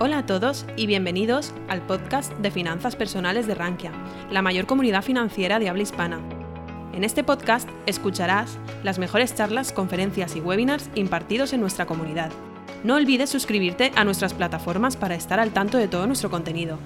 [0.00, 3.90] Hola a todos y bienvenidos al podcast de finanzas personales de Rankia,
[4.30, 6.20] la mayor comunidad financiera de habla hispana.
[6.92, 12.30] En este podcast escucharás las mejores charlas, conferencias y webinars impartidos en nuestra comunidad.
[12.84, 16.78] No olvides suscribirte a nuestras plataformas para estar al tanto de todo nuestro contenido.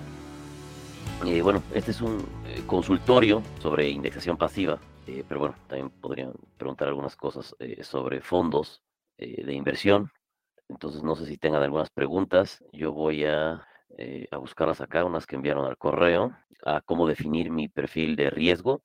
[1.26, 2.16] Eh, bueno, este es un
[2.46, 8.80] eh, consultorio sobre indexación pasiva, eh, pero bueno, también podrían preguntar algunas cosas sobre fondos
[9.18, 10.10] de inversión,
[10.72, 12.64] entonces no sé si tengan algunas preguntas.
[12.72, 13.66] Yo voy a,
[13.98, 18.30] eh, a buscarlas acá, unas que enviaron al correo, a cómo definir mi perfil de
[18.30, 18.82] riesgo.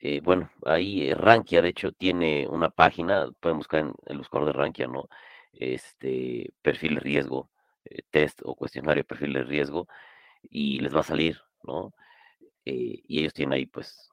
[0.00, 4.46] Eh, bueno, ahí eh, Rankia, de hecho, tiene una página, pueden buscar en el buscador
[4.46, 5.08] de Rankia, ¿no?
[5.52, 7.50] Este perfil de riesgo,
[8.10, 9.86] test o cuestionario perfil de riesgo,
[10.42, 11.92] y les va a salir, ¿no?
[12.66, 14.10] y ellos tienen ahí, pues,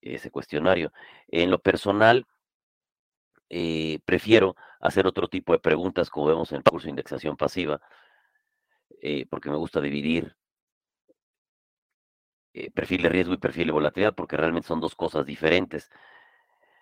[0.00, 0.92] ese cuestionario.
[1.28, 2.26] En lo personal,
[4.04, 7.80] prefiero hacer otro tipo de preguntas, como vemos en el curso de indexación pasiva,
[9.00, 10.36] eh, porque me gusta dividir
[12.52, 15.88] eh, perfil de riesgo y perfil de volatilidad, porque realmente son dos cosas diferentes.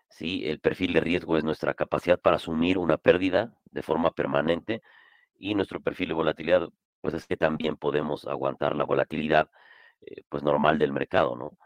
[0.08, 0.42] ¿sí?
[0.46, 4.82] El perfil de riesgo es nuestra capacidad para asumir una pérdida de forma permanente
[5.38, 6.68] y nuestro perfil de volatilidad,
[7.02, 9.50] pues es que también podemos aguantar la volatilidad
[10.30, 11.58] pues normal del mercado, ¿no?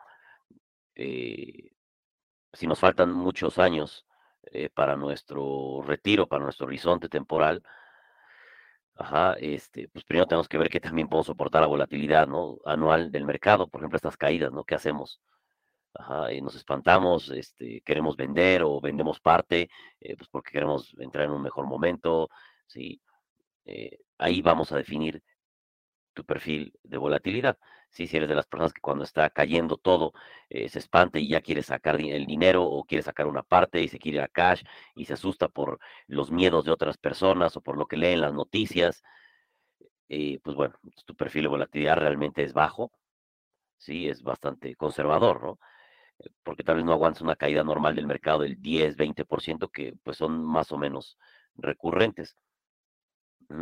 [0.97, 4.07] si nos faltan muchos años
[4.53, 7.63] eh, para nuestro retiro, para nuestro horizonte temporal,
[8.97, 12.59] ajá, este, pues primero tenemos que ver que también podemos soportar la volatilidad ¿no?
[12.65, 14.65] anual del mercado, por ejemplo, estas caídas, ¿no?
[14.65, 15.21] ¿Qué hacemos?
[15.95, 19.69] Ajá, y nos espantamos, este, queremos vender o vendemos parte,
[20.01, 22.29] eh, pues porque queremos entrar en un mejor momento,
[22.67, 23.01] ¿sí?
[23.65, 25.23] Eh, ahí vamos a definir
[26.13, 27.59] tu perfil de volatilidad.
[27.95, 30.13] Si eres de las personas que cuando está cayendo todo
[30.51, 33.89] eh, se espanta y ya quiere sacar el dinero o quiere sacar una parte y
[33.89, 34.63] se quiere ir a cash
[34.97, 35.79] y se asusta por
[36.09, 39.03] los miedos de otras personas o por lo que leen las noticias,
[40.09, 40.75] eh, pues bueno,
[41.07, 42.93] tu perfil de volatilidad realmente es bajo,
[43.79, 45.59] sí, es bastante conservador, ¿no?
[46.19, 49.95] Eh, porque tal vez no aguantes una caída normal del mercado del 10, 20%, que
[50.03, 51.19] pues son más o menos
[51.57, 52.37] recurrentes.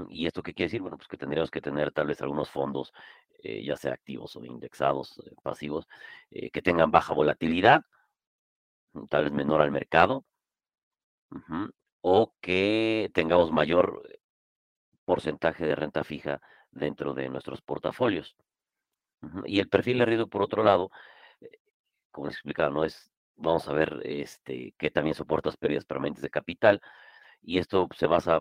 [0.09, 0.81] ¿Y esto qué quiere decir?
[0.81, 2.93] Bueno, pues que tendríamos que tener tal vez algunos fondos,
[3.43, 5.87] eh, ya sea activos o indexados, eh, pasivos,
[6.31, 7.84] eh, que tengan baja volatilidad,
[8.93, 10.25] mm, tal vez menor al mercado,
[12.03, 14.03] o que tengamos mayor
[15.04, 18.37] porcentaje de renta fija dentro de nuestros portafolios.
[19.47, 20.91] Y el perfil de riesgo, por otro lado,
[22.10, 26.22] como les explicaba, no es, vamos a ver, este, que también soporta las pérdidas permanentes
[26.22, 26.81] de capital,
[27.41, 28.41] y esto se basa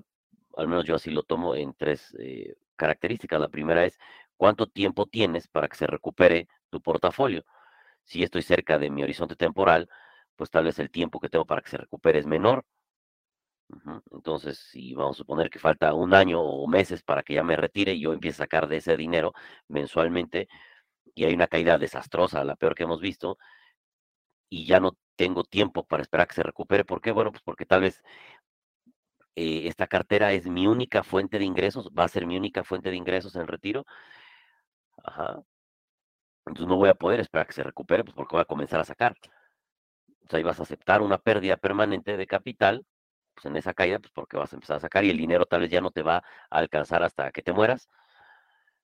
[0.57, 3.39] al menos yo así lo tomo en tres eh, características.
[3.39, 3.97] La primera es
[4.37, 7.43] cuánto tiempo tienes para que se recupere tu portafolio.
[8.03, 9.89] Si estoy cerca de mi horizonte temporal,
[10.35, 12.65] pues tal vez el tiempo que tengo para que se recupere es menor.
[14.11, 17.55] Entonces, si vamos a suponer que falta un año o meses para que ya me
[17.55, 19.33] retire y yo empiece a sacar de ese dinero
[19.67, 20.47] mensualmente
[21.15, 23.37] y hay una caída desastrosa, la peor que hemos visto,
[24.49, 26.85] y ya no tengo tiempo para esperar que se recupere.
[26.85, 27.11] ¿Por qué?
[27.11, 28.03] Bueno, pues porque tal vez
[29.35, 32.89] eh, esta cartera es mi única fuente de ingresos, va a ser mi única fuente
[32.89, 33.85] de ingresos en retiro.
[35.03, 35.43] Ajá.
[36.45, 38.83] Entonces no voy a poder esperar que se recupere, pues porque voy a comenzar a
[38.83, 39.15] sacar.
[40.29, 42.85] Sea, ahí vas a aceptar una pérdida permanente de capital,
[43.33, 45.61] pues en esa caída, pues porque vas a empezar a sacar y el dinero tal
[45.61, 47.89] vez ya no te va a alcanzar hasta que te mueras.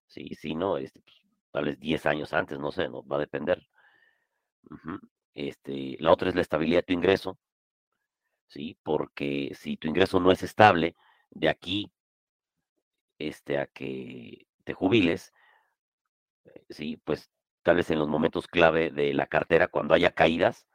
[0.07, 1.15] Sí, sí, no, este, pues,
[1.51, 3.61] tal vez 10 años antes, no sé, no va a depender.
[5.33, 7.37] Este, la otra es la estabilidad de tu ingreso.
[8.47, 8.77] ¿Sí?
[8.83, 10.95] Porque si tu ingreso no es estable,
[11.31, 11.91] de aquí
[13.19, 15.33] este, a que te jubiles,
[16.45, 17.29] eh, sí, pues
[17.63, 20.67] tal vez en los momentos clave de la cartera, cuando haya caídas,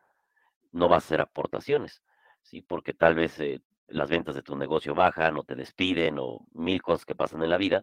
[0.73, 2.03] no vas a hacer aportaciones,
[2.43, 2.63] ¿sí?
[2.63, 6.83] Porque tal vez eh, las ventas de tu negocio bajan o te despiden o mil
[6.83, 7.83] cosas que pasan en la vida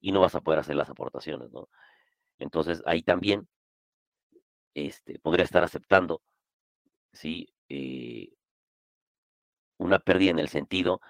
[0.00, 1.68] y no vas a poder hacer las aportaciones, ¿no?
[2.38, 3.48] Entonces ahí también
[4.74, 6.22] este, podría estar aceptando,
[7.12, 7.52] ¿sí?
[7.68, 8.30] Eh,
[9.80, 11.00] una pérdida en el sentido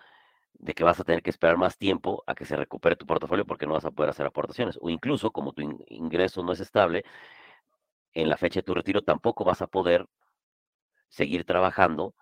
[0.55, 3.47] de que vas a tener que esperar más tiempo a que se recupere tu portafolio
[3.47, 4.79] porque no vas a poder hacer aportaciones.
[4.81, 7.05] O incluso, como tu ingreso no es estable,
[8.15, 10.07] en la fecha de tu retiro tampoco vas a poder
[11.09, 12.15] seguir trabajando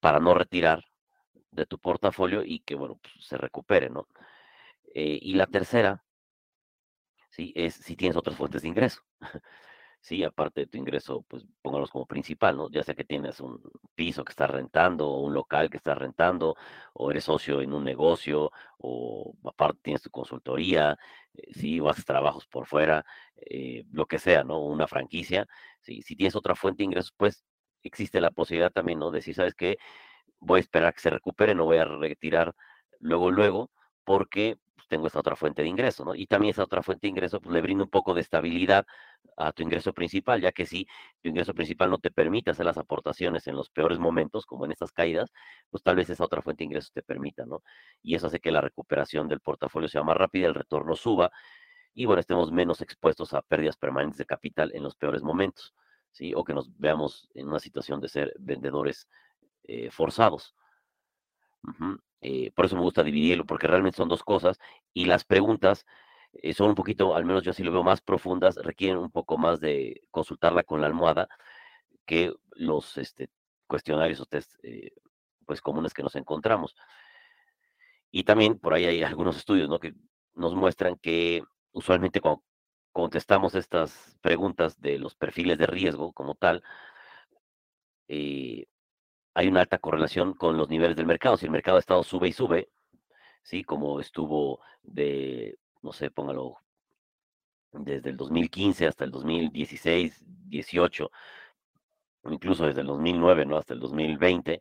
[0.00, 0.84] para no retirar
[1.50, 4.08] de tu portafolio y que, bueno, pues, se recupere, ¿no?
[4.94, 6.04] Eh, y la tercera,
[7.30, 7.52] ¿sí?
[7.56, 9.00] Es si tienes otras fuentes de ingreso.
[10.00, 12.70] Sí, aparte de tu ingreso, pues póngalos como principal, ¿no?
[12.70, 13.60] Ya sea que tienes un
[13.94, 16.56] piso que estás rentando, o un local que estás rentando,
[16.94, 20.96] o eres socio en un negocio, o aparte tienes tu consultoría,
[21.34, 23.04] eh, sí, o haces trabajos por fuera,
[23.36, 24.60] eh, lo que sea, ¿no?
[24.64, 25.46] Una franquicia.
[25.80, 27.44] Sí, si tienes otra fuente de ingresos, pues
[27.82, 29.10] existe la posibilidad también, ¿no?
[29.10, 29.76] De decir, ¿sabes qué?
[30.40, 32.54] Voy a esperar que se recupere, no voy a retirar
[33.00, 33.70] luego, luego,
[34.04, 34.58] porque
[34.88, 36.14] tengo esta otra fuente de ingreso, ¿no?
[36.14, 38.86] Y también esa otra fuente de ingreso, pues le brinda un poco de estabilidad
[39.36, 40.86] a tu ingreso principal, ya que si
[41.22, 44.72] tu ingreso principal no te permite hacer las aportaciones en los peores momentos, como en
[44.72, 45.32] estas caídas,
[45.70, 47.62] pues tal vez esa otra fuente de ingresos te permita, ¿no?
[48.02, 51.30] Y eso hace que la recuperación del portafolio sea más rápida, el retorno suba
[51.94, 55.74] y, bueno, estemos menos expuestos a pérdidas permanentes de capital en los peores momentos,
[56.12, 56.32] ¿sí?
[56.34, 59.08] O que nos veamos en una situación de ser vendedores
[59.64, 60.54] eh, forzados.
[62.20, 64.58] Eh, por eso me gusta dividirlo, porque realmente son dos cosas
[64.92, 65.86] y las preguntas
[66.32, 69.38] eh, son un poquito, al menos yo así lo veo, más profundas, requieren un poco
[69.38, 71.28] más de consultarla con la almohada
[72.06, 73.30] que los este,
[73.66, 74.92] cuestionarios o test eh,
[75.46, 76.76] pues comunes que nos encontramos.
[78.10, 79.78] Y también por ahí hay algunos estudios ¿no?
[79.78, 79.94] que
[80.34, 81.42] nos muestran que
[81.72, 82.42] usualmente cuando
[82.92, 86.62] contestamos estas preguntas de los perfiles de riesgo como tal,
[88.08, 88.66] eh,
[89.38, 91.36] hay una alta correlación con los niveles del mercado.
[91.36, 92.70] Si el mercado ha estado sube y sube,
[93.44, 93.62] ¿sí?
[93.62, 96.56] Como estuvo de, no sé, póngalo,
[97.70, 101.10] desde el 2015 hasta el 2016, 18,
[102.24, 103.58] incluso desde el 2009, ¿no?
[103.58, 104.60] Hasta el 2020,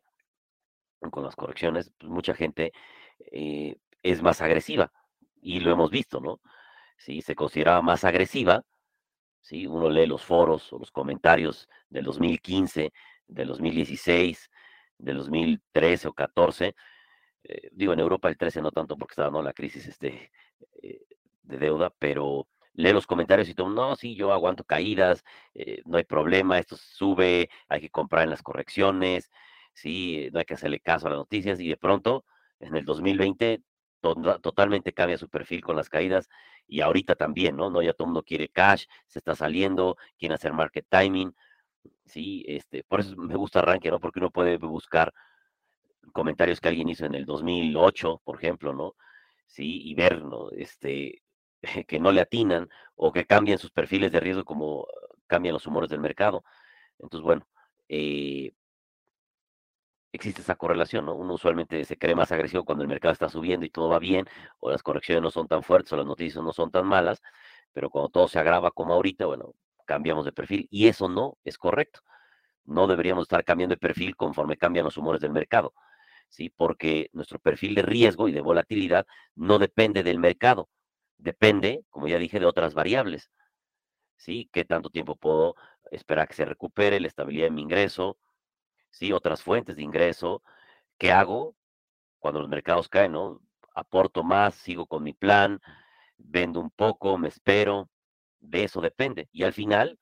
[1.10, 2.72] con las correcciones, pues mucha gente
[3.32, 4.92] eh, es más agresiva
[5.42, 6.40] y lo hemos visto, ¿no?
[6.98, 8.64] Sí, se consideraba más agresiva,
[9.42, 9.66] ¿sí?
[9.66, 12.94] Uno lee los foros o los comentarios del 2015,
[13.28, 14.52] del 2016,
[14.98, 16.76] del 2013 o 14.
[17.44, 19.42] Eh, digo, en Europa el 13 no tanto porque estaba ¿no?
[19.42, 20.32] la crisis este,
[20.82, 21.02] eh,
[21.44, 25.24] de deuda, pero lee los comentarios y todo, no, sí, yo aguanto caídas,
[25.56, 29.32] eh, no hay problema, esto sube, hay que comprar en las correcciones,
[29.74, 32.26] sí, no hay que hacerle caso a las noticias y de pronto
[32.60, 33.62] en el 2020
[34.02, 36.30] totalmente cambia su perfil con las caídas
[36.68, 37.70] y ahorita también, ¿no?
[37.70, 37.82] ¿no?
[37.82, 41.34] Ya todo el mundo quiere cash, se está saliendo, quiere hacer market timing,
[42.06, 44.00] Sí, este, por eso me gusta Rankia, ¿no?
[44.00, 45.14] Porque uno puede buscar
[46.14, 48.96] comentarios que alguien hizo en el 2008, por ejemplo, ¿no?
[49.46, 50.50] Sí, y ver, ¿no?
[50.52, 51.22] Este,
[51.88, 54.88] que no le atinan o que cambian sus perfiles de riesgo como
[55.28, 56.44] cambian los humores del mercado.
[57.00, 57.48] Entonces, bueno,
[57.90, 58.52] eh,
[60.12, 61.16] existe esa correlación, ¿no?
[61.16, 64.26] Uno usualmente se cree más agresivo cuando el mercado está subiendo y todo va bien,
[64.60, 67.22] o las correcciones no son tan fuertes, o las noticias no son tan malas,
[67.74, 69.54] pero cuando todo se agrava como ahorita, bueno,
[69.88, 72.02] cambiamos de perfil y eso no es correcto.
[72.66, 75.74] No deberíamos estar cambiando de perfil conforme cambian los humores del mercado,
[76.30, 76.52] ¿sí?
[76.56, 80.70] Porque nuestro perfil de riesgo y de volatilidad no depende del mercado,
[81.18, 83.32] depende, como ya dije, de otras variables,
[84.18, 84.50] ¿sí?
[84.52, 85.56] ¿Qué tanto tiempo puedo
[85.92, 88.18] esperar que se recupere la estabilidad de mi ingreso?
[88.92, 89.12] ¿Sí?
[89.14, 90.44] Otras fuentes de ingreso.
[90.98, 91.56] ¿Qué hago
[92.20, 93.16] cuando los mercados caen?
[93.76, 95.62] Aporto más, sigo con mi plan,
[96.18, 97.90] vendo un poco, me espero,
[98.40, 99.30] de eso depende.
[99.32, 100.00] Y al final,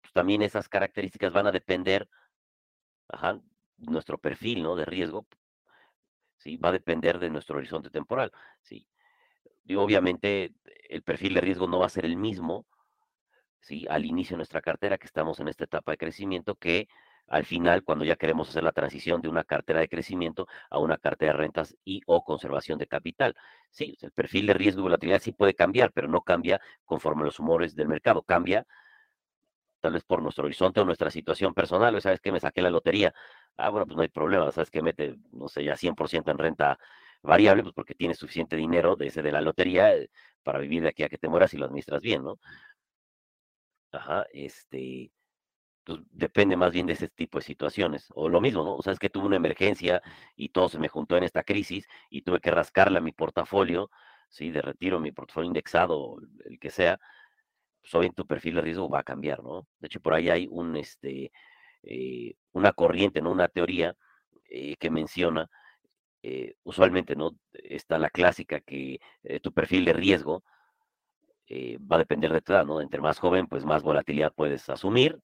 [0.00, 2.08] pues, también esas características van a depender,
[3.08, 3.40] ajá,
[3.78, 4.76] nuestro perfil, ¿no?
[4.76, 5.26] De riesgo,
[6.38, 6.56] ¿sí?
[6.56, 8.32] Va a depender de nuestro horizonte temporal,
[8.62, 8.88] ¿sí?
[9.64, 10.54] Y obviamente
[10.88, 12.66] el perfil de riesgo no va a ser el mismo,
[13.60, 13.86] ¿sí?
[13.88, 16.88] Al inicio de nuestra cartera, que estamos en esta etapa de crecimiento, que
[17.28, 20.96] al final, cuando ya queremos hacer la transición de una cartera de crecimiento a una
[20.98, 23.34] cartera de rentas y o conservación de capital.
[23.70, 27.38] Sí, el perfil de riesgo y volatilidad sí puede cambiar, pero no cambia conforme los
[27.40, 28.22] humores del mercado.
[28.22, 28.66] Cambia
[29.80, 32.00] tal vez por nuestro horizonte o nuestra situación personal.
[32.00, 33.14] Sabes que me saqué la lotería.
[33.56, 34.50] Ah, bueno, pues no hay problema.
[34.50, 36.78] Sabes que mete, no sé, ya 100% en renta
[37.22, 40.10] variable, pues porque tienes suficiente dinero de ese de la lotería eh,
[40.42, 42.38] para vivir de aquí a que te mueras y lo administras bien, ¿no?
[43.92, 45.10] Ajá, este,
[45.86, 48.08] pues, depende más bien de ese tipo de situaciones.
[48.14, 48.76] O lo mismo, ¿no?
[48.76, 50.02] O sea, es que tuve una emergencia
[50.36, 53.90] y todo se me juntó en esta crisis y tuve que rascarle a mi portafolio,
[54.28, 54.50] ¿sí?
[54.50, 56.98] De retiro, mi portafolio indexado, el que sea,
[57.80, 59.66] pues obviamente tu perfil de riesgo va a cambiar, ¿no?
[59.78, 61.32] De hecho, por ahí hay un, este,
[61.84, 63.30] eh, una corriente, ¿no?
[63.30, 63.94] Una teoría
[64.50, 65.48] eh, que menciona,
[66.22, 67.32] eh, usualmente, ¿no?
[67.52, 69.00] Está la clásica que
[69.42, 70.44] tu perfil de riesgo
[71.50, 72.80] va a depender de tu edad, ¿no?
[72.80, 75.20] Entre más joven, pues más volatilidad puedes asumir,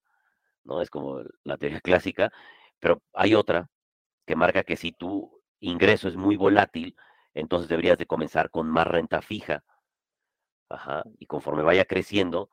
[0.64, 0.81] ¿no?
[0.83, 2.31] Es como la teoría clásica,
[2.81, 3.69] pero hay otra
[4.26, 6.97] que marca que si tu ingreso es muy volátil,
[7.35, 9.64] entonces deberías de comenzar con más renta fija.
[10.69, 12.50] Ajá, y conforme vaya creciendo,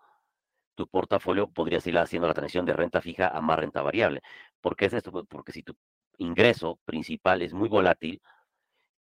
[0.76, 4.22] tu portafolio podrías ir haciendo la transición de renta fija a más renta variable.
[4.62, 5.12] ¿Por qué es esto?
[5.12, 5.76] Pues porque si tu
[6.18, 8.22] ingreso principal es muy volátil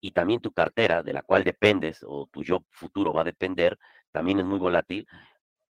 [0.02, 3.80] y también tu cartera de la cual dependes o tu yo futuro va a depender,
[4.12, 5.08] también es muy volátil,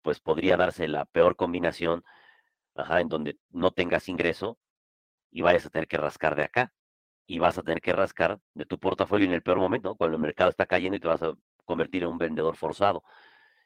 [0.01, 2.03] pues podría darse la peor combinación
[2.77, 4.57] ajá, en donde no tengas ingreso
[5.31, 6.73] y vayas a tener que rascar de acá.
[7.29, 10.21] Y vas a tener que rascar de tu portafolio en el peor momento, cuando el
[10.21, 11.33] mercado está cayendo y te vas a
[11.65, 13.03] convertir en un vendedor forzado.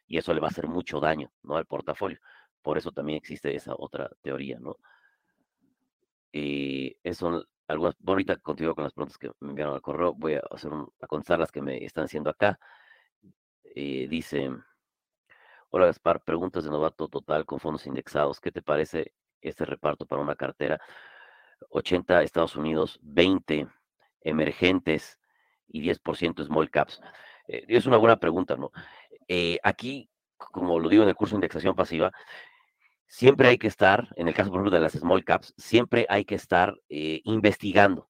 [0.08, 1.58] Y eso le va a hacer mucho daño ¿no?
[1.58, 2.20] al portafolio.
[2.64, 4.78] Por eso también existe esa otra teoría, ¿no?
[6.32, 10.36] Y eso, algunas, bueno, ahorita continúo con las preguntas que me enviaron al correo, voy
[10.36, 12.60] a hacer a contestar las que me están haciendo acá.
[13.76, 14.50] Eh, dice,
[15.74, 18.42] hola Gaspar, preguntas de novato total con fondos indexados.
[18.42, 20.80] ¿Qué te parece este reparto para una cartera?
[21.70, 23.68] 80 Estados Unidos, 20
[24.22, 25.18] emergentes
[25.70, 27.02] y 10% small caps.
[27.48, 28.72] Eh, es una buena pregunta, ¿no?
[29.30, 32.12] Eh, aquí, como lo digo en el curso de indexación pasiva,
[33.08, 36.76] siempre hay que estar, en el caso, de las small caps, siempre hay que estar
[36.90, 38.10] eh, investigando.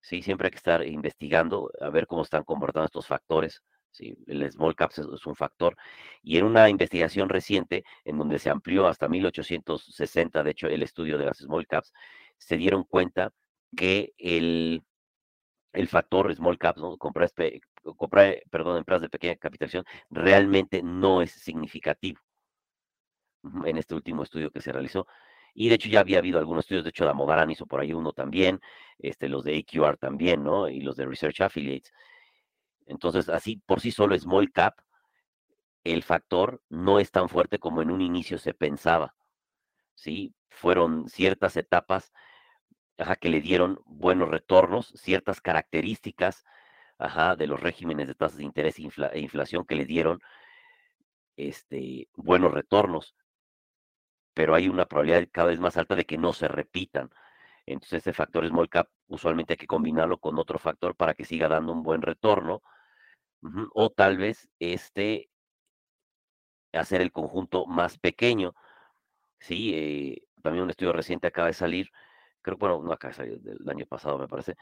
[0.00, 3.64] Sí, siempre hay que estar investigando a ver cómo están comportando estos factores.
[3.96, 5.76] Sí, el small caps es, un factor.
[6.22, 11.16] Y en una investigación reciente, en donde se amplió hasta 1860, de hecho, el estudio
[11.16, 11.92] de las small caps,
[12.36, 13.32] se dieron cuenta
[13.76, 14.82] que el,
[15.72, 16.98] el factor small caps, ¿no?
[16.98, 17.30] comprar,
[17.96, 22.20] comprar, perdón, empresas de pequeña capitalización, realmente no es significativo
[23.64, 25.06] en este último estudio que se realizó.
[25.54, 28.12] Y de hecho ya había habido algunos estudios, de hecho Damodaran hizo por ahí uno
[28.12, 28.60] también,
[28.98, 30.68] este, los de AQR también, ¿no?
[30.68, 31.92] Y los de Research Affiliates.
[32.86, 34.80] Entonces, así por sí solo Small Cap,
[35.84, 39.14] el factor no es tan fuerte como en un inicio se pensaba.
[39.94, 40.34] ¿sí?
[40.48, 42.12] Fueron ciertas etapas
[42.98, 46.44] ajá, que le dieron buenos retornos, ciertas características
[46.98, 50.20] ajá, de los regímenes de tasas de interés e inflación que le dieron
[51.36, 53.14] este, buenos retornos,
[54.34, 57.10] pero hay una probabilidad cada vez más alta de que no se repitan.
[57.66, 61.48] Entonces, ese factor small cap usualmente hay que combinarlo con otro factor para que siga
[61.48, 62.62] dando un buen retorno.
[63.74, 65.30] O tal vez este
[66.72, 68.54] hacer el conjunto más pequeño.
[69.40, 71.90] Sí, eh, también un estudio reciente acaba de salir,
[72.42, 74.56] creo, bueno, no acaba de salir del año pasado, me parece,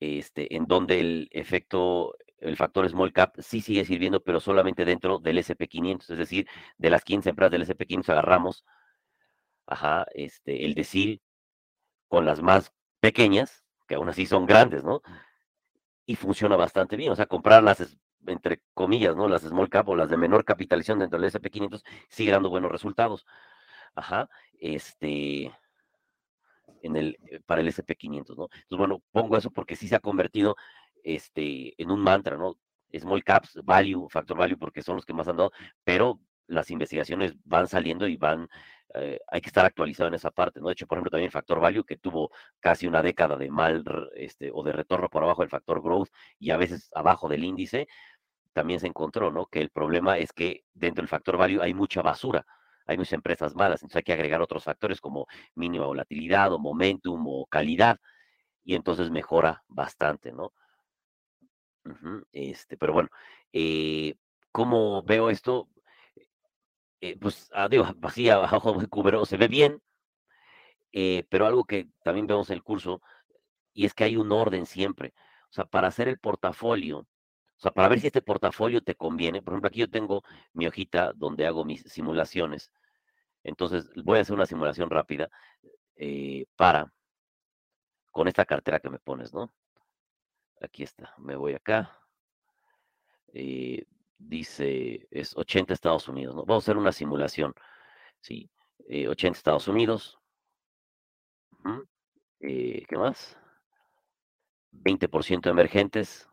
[0.00, 5.18] este, en donde el efecto, el factor small cap sí sigue sirviendo, pero solamente dentro
[5.18, 8.64] del SP500, es decir, de las 15 empresas del SP500 agarramos,
[9.66, 11.22] ajá, este, el decil
[12.08, 15.02] con las más pequeñas, que aún así son grandes, ¿no?
[16.16, 19.28] Funciona bastante bien, o sea, comprar las, entre comillas, ¿no?
[19.28, 23.26] Las small cap o las de menor capitalización dentro del SP500 sigue dando buenos resultados.
[23.94, 24.28] Ajá,
[24.58, 25.52] este,
[26.82, 28.48] en el, eh, para el SP500, ¿no?
[28.52, 30.56] Entonces, bueno, pongo eso porque sí se ha convertido
[31.04, 32.56] este, en un mantra, ¿no?
[32.92, 35.52] Small caps, value, factor value, porque son los que más han dado,
[35.84, 38.48] pero las investigaciones van saliendo y van,
[38.94, 40.68] eh, hay que estar actualizado en esa parte, ¿no?
[40.68, 42.30] De hecho, por ejemplo, también Factor Value, que tuvo
[42.60, 43.84] casi una década de mal,
[44.14, 47.88] este, o de retorno por abajo del Factor Growth y a veces abajo del índice,
[48.52, 49.46] también se encontró, ¿no?
[49.46, 52.44] Que el problema es que dentro del Factor Value hay mucha basura
[52.86, 57.24] hay muchas empresas malas, entonces hay que agregar otros factores como mínima volatilidad o momentum
[57.26, 57.98] o calidad,
[58.64, 60.52] y entonces mejora bastante, ¿no?
[62.32, 63.08] este, pero bueno,
[63.52, 64.14] eh,
[64.52, 65.68] ¿cómo veo esto?
[67.02, 69.82] Eh, pues, ah, digo, así abajo de cubero se ve bien,
[70.92, 73.02] eh, pero algo que también vemos en el curso,
[73.74, 75.14] y es que hay un orden siempre.
[75.50, 77.06] O sea, para hacer el portafolio, o
[77.58, 81.12] sea, para ver si este portafolio te conviene, por ejemplo, aquí yo tengo mi hojita
[81.14, 82.72] donde hago mis simulaciones.
[83.44, 85.28] Entonces, voy a hacer una simulación rápida
[85.96, 86.92] eh, para,
[88.12, 89.52] con esta cartera que me pones, ¿no?
[90.60, 91.98] Aquí está, me voy acá.
[93.34, 93.86] Eh,
[94.28, 96.44] dice, es 80 Estados Unidos, ¿no?
[96.44, 97.54] Vamos a hacer una simulación,
[98.20, 98.50] ¿sí?
[98.88, 100.18] 80 eh, Estados Unidos.
[102.40, 103.36] ¿Qué más?
[104.72, 106.28] 20% emergentes.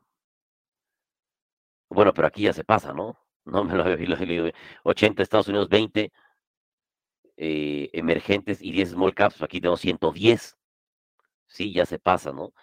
[1.90, 3.18] Bueno, pero aquí ya se pasa, ¿no?
[3.46, 4.52] No me lo había leído.
[4.84, 6.12] 80 Estados Unidos, 20
[7.38, 10.58] eh, emergentes y 10 small caps, aquí tengo 110.
[11.48, 12.54] Sí, ya se pasa, ¿no?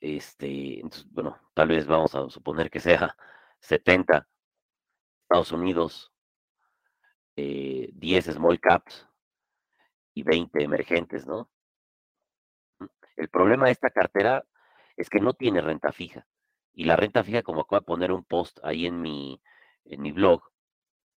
[0.00, 3.16] Este, bueno, tal vez vamos a suponer que sea
[3.62, 4.28] 70
[5.22, 6.12] Estados Unidos,
[7.36, 9.08] 10 eh, small caps
[10.14, 11.48] y 20 emergentes, ¿no?
[13.16, 14.44] El problema de esta cartera
[14.96, 16.26] es que no tiene renta fija.
[16.74, 19.40] Y la renta fija, como acabo de poner un post ahí en mi,
[19.84, 20.42] en mi blog,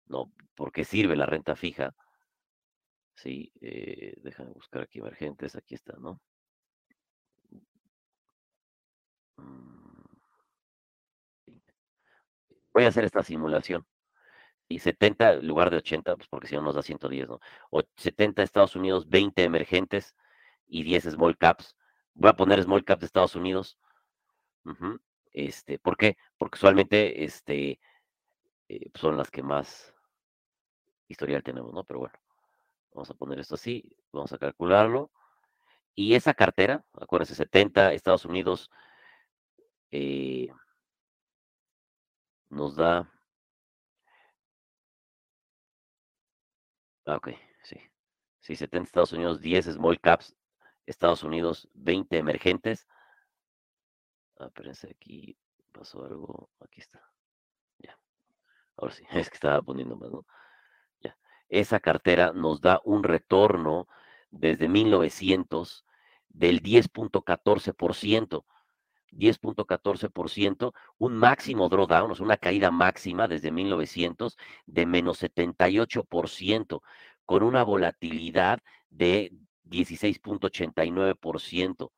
[0.06, 0.32] ¿no?
[0.54, 1.94] ¿Por sirve la renta fija?
[3.14, 6.20] Sí, eh, déjame buscar aquí emergentes, aquí está, ¿no?
[9.38, 9.91] Mm.
[12.74, 13.86] Voy a hacer esta simulación.
[14.68, 17.40] Y 70 en lugar de 80, pues porque si no nos da 110, ¿no?
[17.70, 20.14] O 70 Estados Unidos, 20 emergentes
[20.66, 21.76] y 10 small caps.
[22.14, 23.78] Voy a poner small caps de Estados Unidos.
[25.32, 26.16] Este, ¿por qué?
[26.38, 27.80] Porque usualmente este,
[28.68, 29.94] eh, son las que más
[31.08, 31.84] historial tenemos, ¿no?
[31.84, 32.18] Pero bueno.
[32.94, 35.10] Vamos a poner esto así, vamos a calcularlo.
[35.94, 38.70] Y esa cartera, acuérdense, 70 Estados Unidos
[39.90, 40.48] eh,
[42.52, 43.10] nos da...
[47.06, 47.30] Ah, ok,
[47.64, 47.76] sí.
[48.40, 50.36] Sí, 70 Estados Unidos, 10 small caps,
[50.86, 52.86] Estados Unidos, 20 emergentes.
[54.38, 54.50] Ah,
[54.90, 55.36] aquí
[55.72, 57.02] pasó algo, aquí está.
[57.78, 57.98] Ya,
[58.76, 60.26] Ahora sí, es que estaba poniendo más, ¿no?
[61.00, 61.16] Ya.
[61.48, 63.88] Esa cartera nos da un retorno
[64.30, 65.86] desde 1900
[66.28, 68.44] del 10.14%.
[69.12, 76.82] 10.14%, un máximo drawdown, o sea, una caída máxima desde 1900 de menos 78%,
[77.26, 79.32] con una volatilidad de
[79.64, 81.90] 16.89%.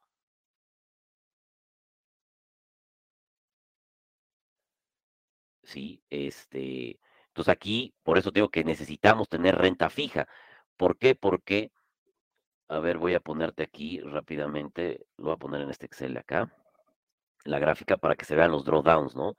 [5.62, 10.28] Sí, este, entonces aquí, por eso digo que necesitamos tener renta fija.
[10.76, 11.14] ¿Por qué?
[11.14, 11.72] Porque,
[12.68, 16.20] a ver, voy a ponerte aquí rápidamente, lo voy a poner en este Excel de
[17.44, 19.34] la gráfica para que se vean los drawdowns, ¿no?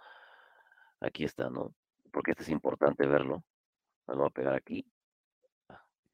[1.01, 1.73] Aquí está, ¿no?
[2.11, 3.43] Porque este es importante verlo.
[4.07, 4.85] Lo voy a pegar aquí.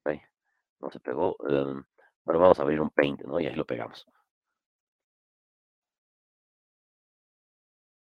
[0.06, 0.22] Ahí,
[0.80, 1.36] no se pegó.
[1.40, 3.40] Bueno, vamos a abrir un paint, ¿no?
[3.40, 4.06] Y ahí lo pegamos.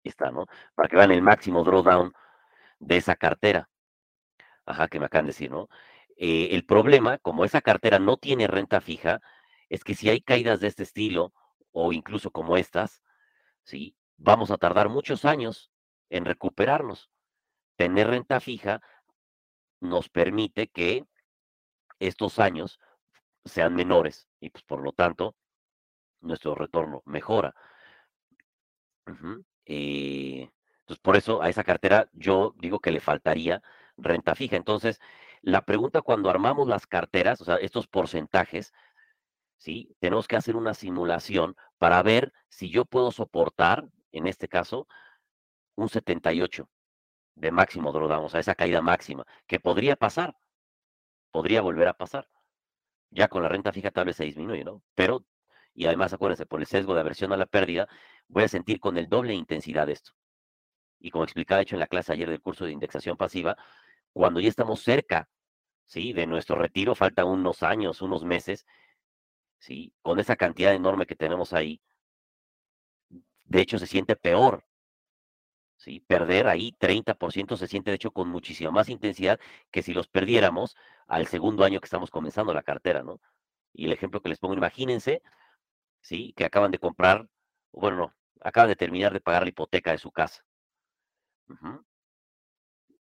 [0.04, 0.46] Ahí está, ¿no?
[0.76, 2.14] Para que vean el máximo drawdown
[2.80, 3.70] de esa cartera.
[4.66, 5.70] Ajá, que me acaban de decir, ¿no?
[6.18, 9.22] Eh, el problema, como esa cartera no tiene renta fija,
[9.70, 11.34] es que si hay caídas de este estilo,
[11.72, 13.04] o incluso como estas,
[13.68, 13.96] ¿sí?
[14.18, 15.72] Vamos a tardar muchos años
[16.10, 17.12] en recuperarnos.
[17.76, 18.82] Tener renta fija
[19.80, 21.06] nos permite que
[22.00, 22.80] estos años
[23.46, 25.36] sean menores y pues por lo tanto
[26.22, 27.54] nuestro retorno mejora.
[29.66, 33.62] Eh, entonces, por eso a esa cartera yo digo que le faltaría
[33.98, 34.56] renta fija.
[34.56, 35.00] Entonces,
[35.42, 38.74] la pregunta cuando armamos las carteras, o sea, estos porcentajes,
[39.58, 39.96] ¿sí?
[40.00, 44.88] Tenemos que hacer una simulación para ver si yo puedo soportar, en este caso,
[45.76, 46.70] un 78
[47.36, 50.36] de máximo drawdown, o sea, esa caída máxima, que podría pasar,
[51.32, 52.28] podría volver a pasar.
[53.12, 54.84] Ya con la renta fija tal vez se disminuye, ¿no?
[54.96, 55.26] Pero,
[55.74, 57.88] y además acuérdense, por el sesgo de aversión a la pérdida,
[58.28, 60.12] voy a sentir con el doble intensidad esto.
[61.00, 63.56] Y como explicaba hecho en la clase ayer del curso de indexación pasiva,
[64.14, 65.30] cuando ya estamos cerca,
[65.86, 66.12] ¿sí?
[66.14, 68.66] De nuestro retiro, faltan unos años, unos meses,
[69.60, 69.94] ¿sí?
[70.02, 71.82] Con esa cantidad enorme que tenemos ahí,
[73.46, 74.66] de hecho se siente peor.
[75.78, 76.00] ¿sí?
[76.02, 79.40] Perder ahí 30% se siente de hecho con muchísima más intensidad
[79.72, 80.76] que si los perdiéramos
[81.08, 83.22] al segundo año que estamos comenzando la cartera, ¿no?
[83.74, 85.22] Y el ejemplo que les pongo, imagínense,
[86.02, 86.34] ¿sí?
[86.36, 87.30] Que acaban de comprar,
[87.72, 90.44] bueno, no, acaban de terminar de pagar la hipoteca de su casa.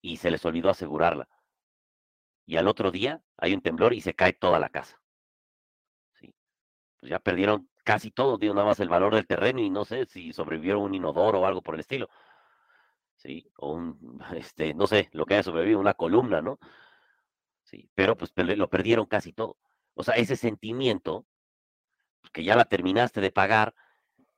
[0.02, 1.30] Y se les olvidó asegurarla.
[2.46, 5.02] Y al otro día hay un temblor y se cae toda la casa.
[7.06, 10.08] Pues, ya perdieron casi todo, digo, nada más el valor del terreno y no sé
[10.08, 12.10] si sobrevivieron un inodoro o algo por el estilo.
[13.16, 16.58] Sí, o un, este, no sé, lo que haya sobrevivido, una columna, ¿no?
[17.64, 19.58] Sí, pero pues lo perdieron casi todo.
[19.94, 21.28] O sea, ese sentimiento,
[22.22, 23.76] pues, que ya la terminaste de pagar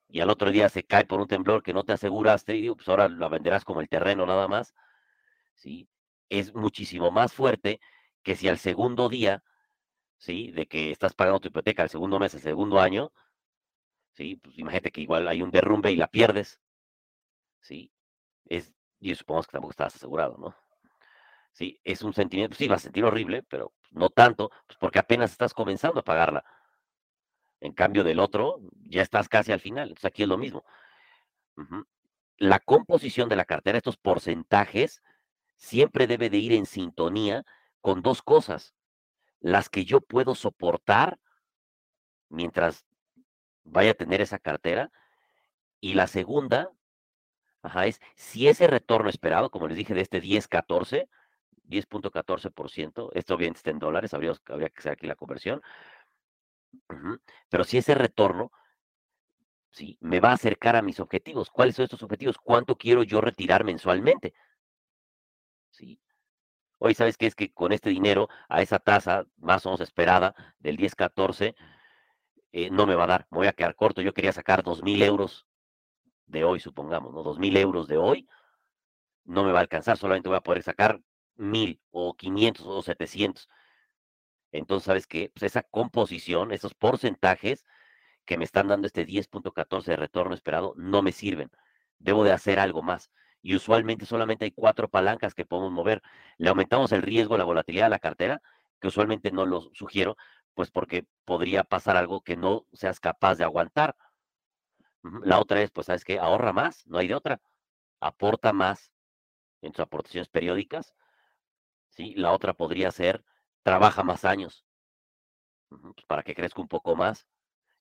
[0.10, 2.76] y al otro día se cae por un temblor que no te aseguraste y digo,
[2.76, 4.74] pues ahora la venderás como el terreno nada más,
[5.56, 5.88] ¿sí?
[6.30, 7.80] Es muchísimo más fuerte
[8.24, 9.44] que si al segundo día
[10.18, 10.52] ¿sí?
[10.52, 13.12] De que estás pagando tu hipoteca el segundo mes, el segundo año,
[14.14, 14.38] ¿sí?
[14.38, 16.60] Pues imagínate que igual hay un derrumbe y la pierdes,
[17.62, 17.92] ¿sí?
[18.46, 20.56] Es, y supongo que tampoco estás asegurado, ¿no?
[21.52, 25.32] Sí, es un sentimiento, sí, vas a sentir horrible, pero no tanto, pues porque apenas
[25.32, 26.46] estás comenzando a pagarla.
[27.60, 29.90] En cambio del otro, ya estás casi al final.
[29.90, 30.64] Entonces aquí es lo mismo.
[32.38, 35.02] La composición de la cartera, estos porcentajes,
[35.56, 37.44] siempre debe de ir en sintonía
[37.82, 38.77] con dos cosas
[39.48, 41.20] las que yo puedo soportar
[42.30, 42.86] mientras
[43.64, 44.92] vaya a tener esa cartera.
[45.80, 46.72] Y la segunda,
[47.62, 51.08] ajá, es si ese retorno esperado, como les dije, de este 10-14,
[51.64, 55.62] 10.14%, esto obviamente está en dólares, habría, que hacer aquí la conversión,
[57.50, 58.52] pero si ese retorno
[59.70, 62.38] sí, me va a acercar a mis objetivos, ¿cuáles son estos objetivos?
[62.38, 64.34] ¿Cuánto quiero yo retirar mensualmente?
[65.72, 66.00] ¿Sí?
[66.80, 67.26] Hoy, ¿sabes qué?
[67.26, 71.56] Es que con este dinero, a esa tasa más o menos esperada del 10-14,
[72.52, 74.02] eh, no me va a dar, me voy a quedar corto.
[74.02, 75.48] Yo quería sacar 2.000 euros
[76.28, 77.24] de hoy, supongamos, ¿no?
[77.24, 78.28] 2.000 euros de hoy,
[79.26, 81.02] no me va a alcanzar, solamente voy a poder sacar
[81.36, 83.50] 1.000 o 500 o 700.
[84.52, 85.32] Entonces, ¿sabes qué?
[85.34, 87.66] Pues esa composición, esos porcentajes
[88.26, 91.50] que me están dando este 10.14 de retorno esperado, no me sirven.
[92.00, 96.02] Debo de hacer algo más y usualmente solamente hay cuatro palancas que podemos mover.
[96.38, 98.42] Le aumentamos el riesgo, la volatilidad de la cartera,
[98.80, 100.18] que usualmente no lo sugiero,
[100.54, 103.96] pues porque podría pasar algo que no seas capaz de aguantar.
[105.24, 106.20] La otra es, pues, ¿sabes qué?
[106.20, 107.40] Ahorra más, no hay de otra.
[108.00, 108.92] Aporta más
[109.62, 110.94] en tus aportaciones periódicas.
[111.90, 112.14] ¿sí?
[112.16, 113.24] La otra podría ser,
[113.64, 114.66] trabaja más años,
[115.70, 117.28] pues, para que crezca un poco más.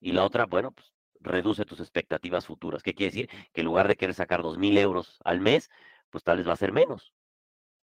[0.01, 2.83] Y la otra, bueno, pues reduce tus expectativas futuras.
[2.83, 3.31] ¿Qué quiere decir?
[3.53, 5.71] Que en lugar de querer sacar dos mil euros al mes,
[6.11, 7.13] pues tal vez va a ser menos.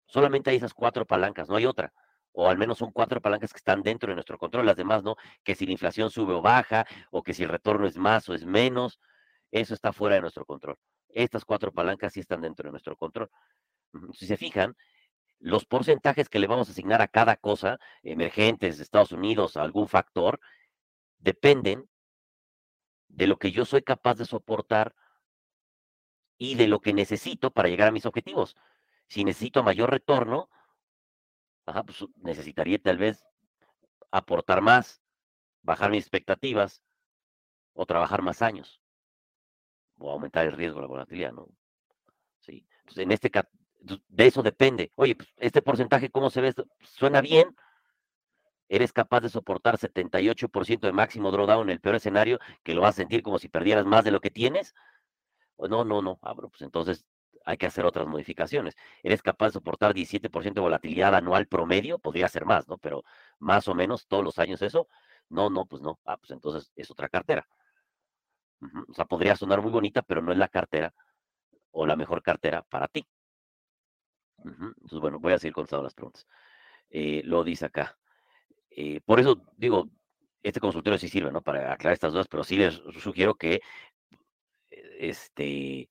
[0.05, 1.93] Solamente hay esas cuatro palancas, no hay otra.
[2.31, 4.65] O al menos son cuatro palancas que están dentro de nuestro control.
[4.65, 7.87] Las demás no, que si la inflación sube o baja, o que si el retorno
[7.87, 8.99] es más o es menos,
[9.51, 10.77] eso está fuera de nuestro control.
[11.09, 13.29] Estas cuatro palancas sí están dentro de nuestro control.
[14.13, 14.75] Si se fijan,
[15.39, 19.87] los porcentajes que le vamos a asignar a cada cosa, emergentes Estados Unidos, a algún
[19.87, 20.39] factor,
[21.17, 21.89] dependen
[23.17, 24.95] de lo que yo soy capaz de soportar
[26.37, 28.55] y de lo que necesito para llegar a mis objetivos.
[29.07, 30.49] Si necesito mayor retorno,
[31.65, 33.25] pues necesitaría tal vez
[34.11, 35.01] aportar más,
[35.63, 36.83] bajar mis expectativas
[37.73, 38.81] o trabajar más años
[39.97, 41.47] o aumentar el riesgo de la volatilidad, ¿no?
[42.39, 42.67] Sí.
[42.97, 43.31] En este
[43.79, 44.91] de eso depende.
[44.95, 46.53] Oye, pues, este porcentaje, ¿cómo se ve?
[46.81, 47.55] Suena bien.
[48.69, 52.95] Eres capaz de soportar 78% de máximo drawdown en el peor escenario, que lo vas
[52.95, 54.75] a sentir como si perdieras más de lo que tienes.
[55.57, 56.19] No, no, no.
[56.21, 57.05] Ah, pues entonces
[57.45, 58.75] hay que hacer otras modificaciones.
[59.03, 61.97] ¿Eres capaz de soportar 17% de volatilidad anual promedio?
[61.97, 62.77] Podría ser más, ¿no?
[62.77, 63.03] Pero
[63.39, 64.87] más o menos todos los años eso.
[65.29, 65.99] No, no, pues no.
[66.05, 67.47] Ah, pues entonces es otra cartera.
[68.89, 70.93] O sea, podría sonar muy bonita, pero no es la cartera
[71.71, 73.07] o la mejor cartera para ti.
[74.43, 76.27] Entonces, bueno, voy a seguir contestando las preguntas.
[76.89, 77.97] Eh, lo dice acá.
[78.79, 79.89] Eh, por eso digo,
[80.43, 81.41] este consultorio sí sirve, ¿no?
[81.41, 83.61] Para aclarar estas dudas, pero sí les sugiero que
[84.99, 85.89] este,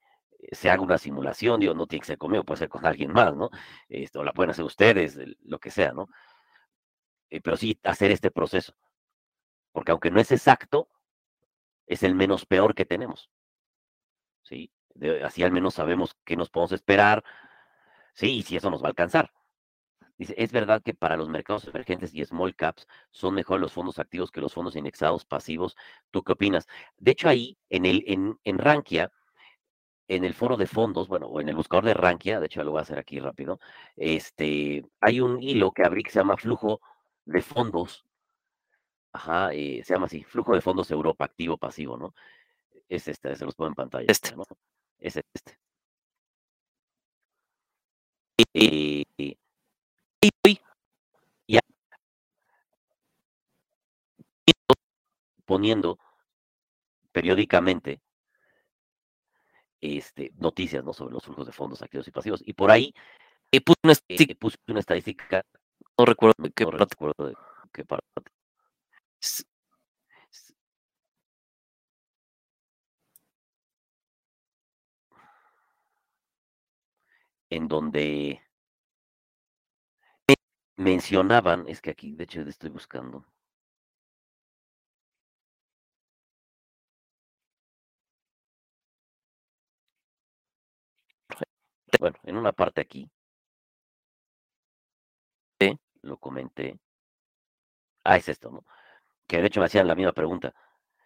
[0.52, 3.34] se haga una simulación, digo, no tiene que ser conmigo, puede ser con alguien más,
[3.34, 3.50] ¿no?
[3.88, 6.08] Esto, la pueden hacer ustedes, lo que sea, ¿no?
[7.28, 8.72] Eh, pero sí hacer este proceso.
[9.72, 10.88] Porque aunque no es exacto,
[11.88, 13.30] es el menos peor que tenemos.
[14.42, 14.70] ¿Sí?
[15.24, 17.24] así al menos sabemos qué nos podemos esperar,
[18.14, 19.32] sí, y si eso nos va a alcanzar.
[20.18, 23.98] Dice, es verdad que para los mercados emergentes y small caps son mejor los fondos
[23.98, 25.76] activos que los fondos indexados pasivos.
[26.10, 26.66] ¿Tú qué opinas?
[26.98, 29.10] De hecho, ahí en el en, en Rankia,
[30.08, 32.72] en el foro de fondos, bueno, o en el buscador de Rankia, de hecho lo
[32.72, 33.60] voy a hacer aquí rápido,
[33.96, 36.80] este, hay un hilo que abrí que se llama flujo
[37.24, 38.04] de fondos.
[39.12, 42.14] Ajá, eh, se llama así, flujo de fondos Europa, activo, pasivo, ¿no?
[42.88, 44.06] Es este, se los pongo en pantalla.
[44.08, 44.36] Este.
[44.36, 44.44] ¿no?
[44.98, 45.58] Es este.
[50.20, 50.30] Y,
[51.48, 51.60] ya
[55.44, 55.98] poniendo
[57.12, 58.00] periódicamente
[59.80, 60.92] este, noticias ¿no?
[60.92, 62.42] sobre los flujos de fondos activos y pasivos.
[62.44, 62.92] Y por ahí
[63.52, 65.44] eh, puse, una estadística, puse una estadística,
[65.98, 67.34] no recuerdo qué, no recuerdo de
[67.72, 68.06] qué parte.
[77.50, 78.45] En donde
[80.78, 83.26] mencionaban, es que aquí, de hecho, estoy buscando.
[92.00, 93.10] Bueno, en una parte aquí,
[96.02, 96.78] lo comenté.
[98.04, 98.64] Ah, es esto, ¿no?
[99.28, 100.54] Que de hecho me hacían la misma pregunta.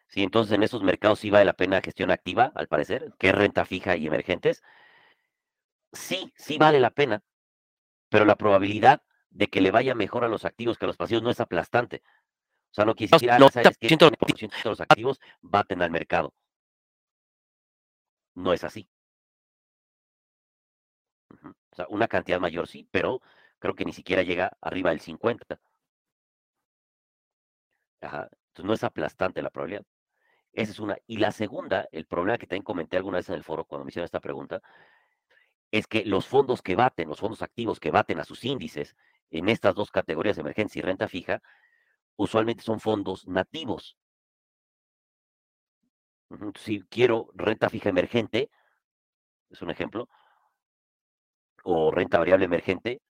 [0.08, 3.36] Sí, entonces en esos mercados sí vale la pena gestión activa, al parecer, que es
[3.36, 4.62] renta fija y emergentes.
[5.92, 7.22] Sí, sí vale la pena,
[8.10, 11.22] pero la probabilidad de que le vaya mejor a los activos que a los pasivos
[11.22, 12.02] no es aplastante.
[12.70, 16.34] O sea, no quisiera decir, ah, que el de los activos baten al mercado.
[18.34, 18.88] No es así.
[21.30, 23.20] O sea, una cantidad mayor sí, pero
[23.58, 25.60] creo que ni siquiera llega arriba del 50.
[28.02, 28.30] Ajá.
[28.48, 29.84] Entonces no es aplastante la probabilidad.
[30.52, 30.96] Esa es una.
[31.06, 33.90] Y la segunda, el problema que también comenté alguna vez en el foro cuando me
[33.90, 34.60] hicieron esta pregunta,
[35.70, 38.96] es que los fondos que baten, los fondos activos que baten a sus índices
[39.30, 41.42] en estas dos categorías, emergencia y renta fija,
[42.16, 43.96] usualmente son fondos nativos.
[46.56, 48.50] Si quiero renta fija emergente,
[49.50, 50.08] es un ejemplo,
[51.64, 53.00] o renta variable emergente,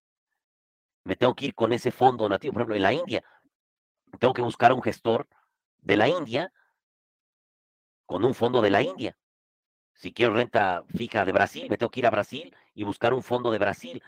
[1.05, 2.53] me tengo que ir con ese fondo nativo.
[2.53, 3.25] Por ejemplo, en la India,
[4.19, 5.27] tengo que buscar un gestor
[5.79, 6.53] de la India
[8.07, 9.17] con un fondo de la India.
[9.95, 13.23] Si quiero renta fija de Brasil, me tengo que ir a Brasil y buscar un
[13.23, 14.03] fondo de Brasil.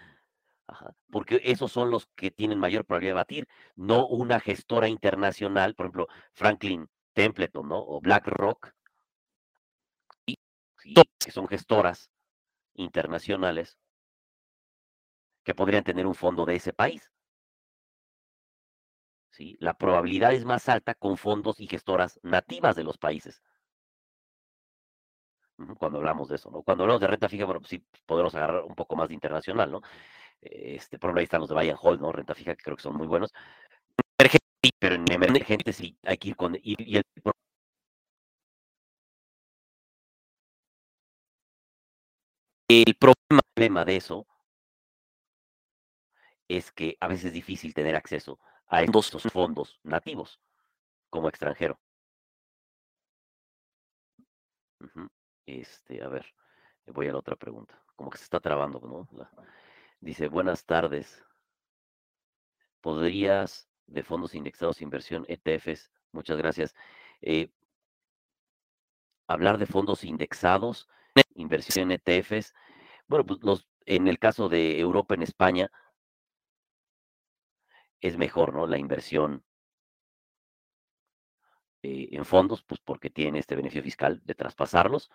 [1.11, 5.87] Porque esos son los que tienen mayor probabilidad de batir, no una gestora internacional, por
[5.87, 7.79] ejemplo, Franklin Templeton, ¿no?
[7.79, 8.73] O BlackRock,
[10.85, 12.11] que son gestoras
[12.75, 13.79] internacionales
[15.45, 17.11] que podrían tener un fondo de ese país.
[19.31, 19.57] ¿Sí?
[19.61, 23.43] La probabilidad es más alta con fondos y gestoras nativas de los países.
[25.79, 26.63] Cuando hablamos de eso, ¿no?
[26.63, 29.71] Cuando hablamos de renta fija, bueno, pues sí podemos agarrar un poco más de internacional,
[29.71, 29.81] ¿no?
[30.43, 32.13] Este, por ejemplo, ahí están los de Bayern Hall, ¿no?
[32.13, 33.33] Renta fija, que creo que son muy buenos.
[34.79, 36.57] Pero en emergente sí hay que ir con.
[36.63, 37.05] Y, el,
[42.69, 44.27] el problema de eso
[46.49, 50.41] es que a veces es difícil tener acceso a estos fondos nativos
[51.11, 51.79] como extranjero.
[55.47, 56.27] Este, a ver,
[56.87, 57.81] voy a la otra pregunta.
[57.95, 59.29] Como que se está trabando, ¿no?
[60.03, 61.25] Dice, buenas tardes.
[62.81, 65.91] ¿Podrías de fondos indexados, inversión, ETFs?
[66.11, 66.75] Muchas gracias.
[67.23, 67.51] Eh,
[69.29, 70.89] hablar de fondos indexados,
[71.35, 72.53] inversión en ETFs.
[73.07, 75.71] Bueno, pues los, en el caso de Europa, en España,
[78.01, 78.67] es mejor, ¿no?
[78.67, 79.45] La inversión
[81.83, 85.11] eh, en fondos, pues porque tiene este beneficio fiscal de traspasarlos.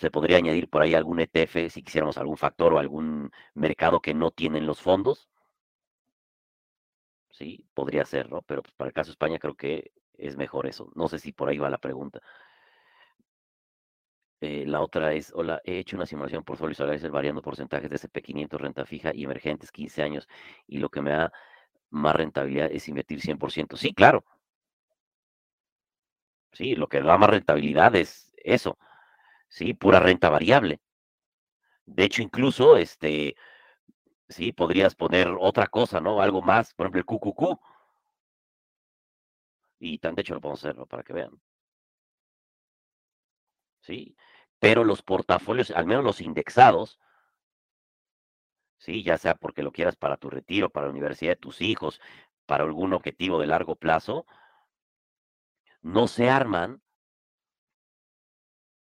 [0.00, 4.14] Se podría añadir por ahí algún ETF si quisiéramos algún factor o algún mercado que
[4.14, 5.28] no tienen los fondos.
[7.30, 8.42] Sí, podría ser, ¿no?
[8.42, 10.90] Pero pues, para el caso de España creo que es mejor eso.
[10.94, 12.20] No sé si por ahí va la pregunta.
[14.42, 17.96] Eh, la otra es, hola, he hecho una simulación por portfolio salarios variando porcentajes de
[17.96, 20.28] SP500, renta fija y emergentes 15 años
[20.66, 21.32] y lo que me da
[21.90, 23.76] más rentabilidad es invertir 100%.
[23.76, 24.24] Sí, claro.
[26.52, 28.78] Sí, lo que da más rentabilidad es eso.
[29.50, 30.80] Sí, pura renta variable.
[31.86, 33.36] De hecho, incluso, este,
[34.28, 36.22] sí, podrías poner otra cosa, ¿no?
[36.22, 37.60] Algo más, por ejemplo, el QQQ.
[39.80, 40.86] Y tan de hecho lo podemos hacer, ¿no?
[40.86, 41.40] Para que vean.
[43.82, 44.16] Sí,
[44.58, 46.98] pero los portafolios, al menos los indexados,
[48.78, 52.00] sí, ya sea porque lo quieras para tu retiro, para la universidad de tus hijos,
[52.46, 54.26] para algún objetivo de largo plazo,
[55.82, 56.82] no se arman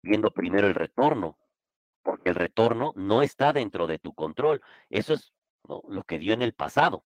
[0.07, 1.39] viendo primero el retorno,
[2.03, 4.63] porque el retorno no está dentro de tu control.
[4.89, 5.33] Eso es
[5.65, 7.05] lo que dio en el pasado.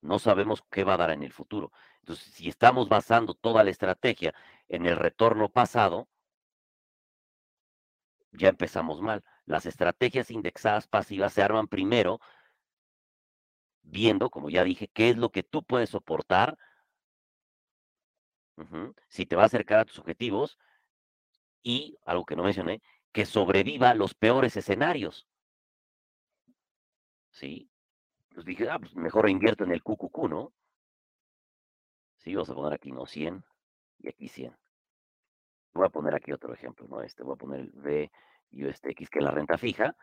[0.00, 1.72] No sabemos qué va a dar en el futuro.
[2.00, 4.34] Entonces, si estamos basando toda la estrategia
[4.68, 6.08] en el retorno pasado,
[8.32, 9.24] ya empezamos mal.
[9.46, 12.20] Las estrategias indexadas pasivas se arman primero
[13.82, 16.58] viendo, como ya dije, qué es lo que tú puedes soportar,
[19.08, 20.58] si te va a acercar a tus objetivos
[21.64, 25.26] y, algo que no mencioné, que sobreviva los peores escenarios.
[27.30, 27.68] ¿Sí?
[28.32, 30.52] Pues dije, ah, pues mejor invierto en el QQQ, ¿no?
[32.18, 33.06] Sí, vamos a poner aquí, ¿no?
[33.06, 33.44] 100
[33.98, 34.56] y aquí 100.
[35.72, 37.02] Voy a poner aquí otro ejemplo, ¿no?
[37.02, 38.10] Este, voy a poner el
[38.52, 39.96] VUSTX, que es la renta fija.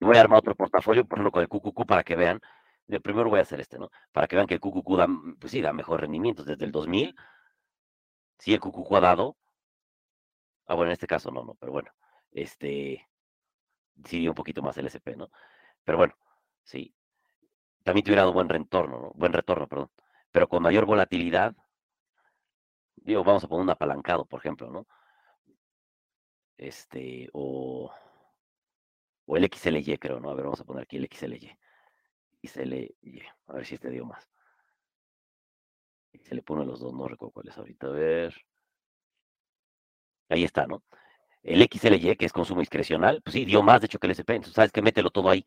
[0.00, 2.40] Y voy a armar otro portafolio, por ejemplo, con el QQQ para que vean.
[2.88, 3.90] El primero voy a hacer este, ¿no?
[4.12, 5.08] Para que vean que el QQQ da,
[5.38, 7.14] pues sí, da mejor rendimiento desde el 2000.
[8.38, 9.36] Sí, el QQQ ha dado.
[10.66, 11.90] Ah, bueno, en este caso no, no, pero bueno.
[12.32, 13.06] Este,
[14.04, 15.30] sí un poquito más el SP, ¿no?
[15.84, 16.14] Pero bueno,
[16.64, 16.94] sí.
[17.84, 19.12] También tuviera dado buen retorno, ¿no?
[19.14, 19.90] Buen retorno, perdón.
[20.32, 21.54] Pero con mayor volatilidad,
[22.96, 24.86] digo, vamos a poner un apalancado, por ejemplo, ¿no?
[26.56, 27.92] Este, o,
[29.26, 30.30] o el XLY, creo, ¿no?
[30.30, 31.58] A ver, vamos a poner aquí el XLY.
[32.42, 34.28] XLY, a ver si este dio más.
[36.22, 38.34] Se le pone los dos, no recuerdo cuáles ahorita, a ver.
[40.28, 40.82] Ahí está, ¿no?
[41.42, 44.34] El XLY, que es consumo discrecional, pues sí, dio más, de hecho, que el SP,
[44.36, 45.44] entonces sabes que mételo todo ahí.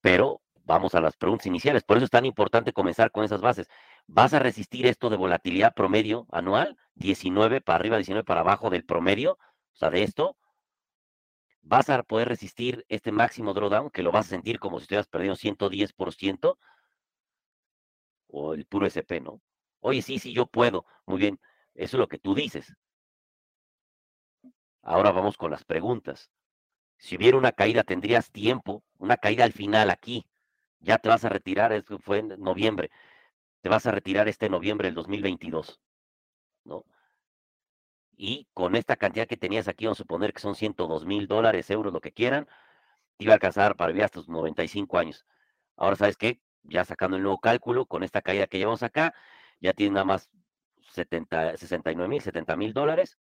[0.00, 3.68] Pero vamos a las preguntas iniciales, por eso es tan importante comenzar con esas bases.
[4.06, 6.76] ¿Vas a resistir esto de volatilidad promedio anual?
[6.94, 10.36] 19 para arriba, 19 para abajo del promedio, o sea, de esto.
[11.62, 15.08] ¿Vas a poder resistir este máximo drawdown que lo vas a sentir como si estuvieras
[15.08, 16.58] perdiendo 110%?
[18.28, 19.40] O el puro SP, ¿no?
[19.80, 20.84] Oye, sí, sí, yo puedo.
[21.06, 21.40] Muy bien,
[21.74, 22.74] eso es lo que tú dices.
[24.82, 26.30] Ahora vamos con las preguntas.
[26.98, 28.82] Si hubiera una caída, ¿tendrías tiempo?
[28.98, 30.26] Una caída al final aquí.
[30.80, 32.90] Ya te vas a retirar, esto fue en noviembre
[33.64, 35.80] te vas a retirar este noviembre del 2022,
[36.64, 36.84] ¿no?
[38.14, 41.70] Y con esta cantidad que tenías aquí, vamos a suponer que son 102 mil dólares,
[41.70, 42.46] euros, lo que quieran,
[43.16, 45.24] te iba a alcanzar para vivir hasta tus 95 años.
[45.76, 46.42] Ahora, ¿sabes qué?
[46.62, 49.14] Ya sacando el nuevo cálculo, con esta caída que llevamos acá,
[49.60, 50.28] ya tienes nada más
[50.94, 53.18] 70, 69 mil, 70 mil dólares.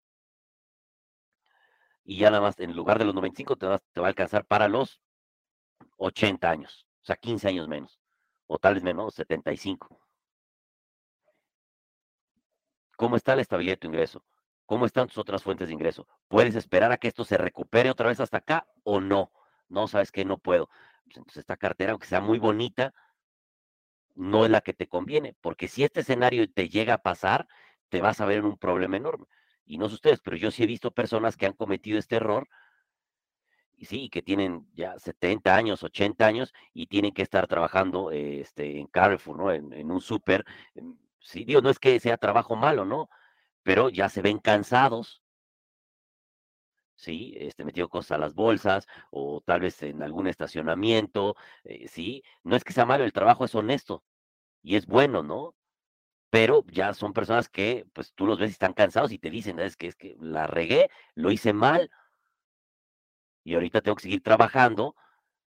[2.04, 4.68] Y ya nada más, en lugar de los 95, te, te va a alcanzar para
[4.68, 5.00] los
[5.96, 8.00] 80 años, o sea, 15 años menos,
[8.46, 10.00] o tal vez menos, 75.
[12.96, 14.24] ¿Cómo está la estabilidad de tu ingreso?
[14.66, 16.06] ¿Cómo están tus otras fuentes de ingreso?
[16.28, 19.32] ¿Puedes esperar a que esto se recupere otra vez hasta acá o no?
[19.68, 20.68] No, sabes que no puedo.
[21.04, 22.92] Pues entonces esta cartera, aunque sea muy bonita,
[24.14, 27.48] no es la que te conviene, porque si este escenario te llega a pasar,
[27.90, 29.26] te vas a ver en un problema enorme.
[29.66, 32.48] Y no sé ustedes, pero yo sí he visto personas que han cometido este error
[33.80, 38.78] y sí, que tienen ya 70 años, 80 años y tienen que estar trabajando este,
[38.78, 39.52] en Carrefour, ¿no?
[39.52, 40.44] En, un súper,
[41.20, 43.08] sí, digo, no es que sea trabajo malo, ¿no?
[43.62, 45.22] Pero ya se ven cansados.
[46.94, 47.34] ¿sí?
[47.38, 52.22] Este, metido cosas a las bolsas o tal vez en algún estacionamiento, eh, ¿sí?
[52.44, 54.04] No es que sea malo, el trabajo es honesto
[54.62, 55.54] y es bueno, ¿no?
[56.30, 59.58] Pero ya son personas que, pues tú los ves y están cansados y te dicen,
[59.60, 61.90] es que es que la regué, lo hice mal
[63.44, 64.94] y ahorita tengo que seguir trabajando,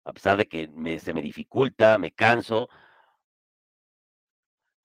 [0.05, 2.69] a pesar de que me, se me dificulta, me canso,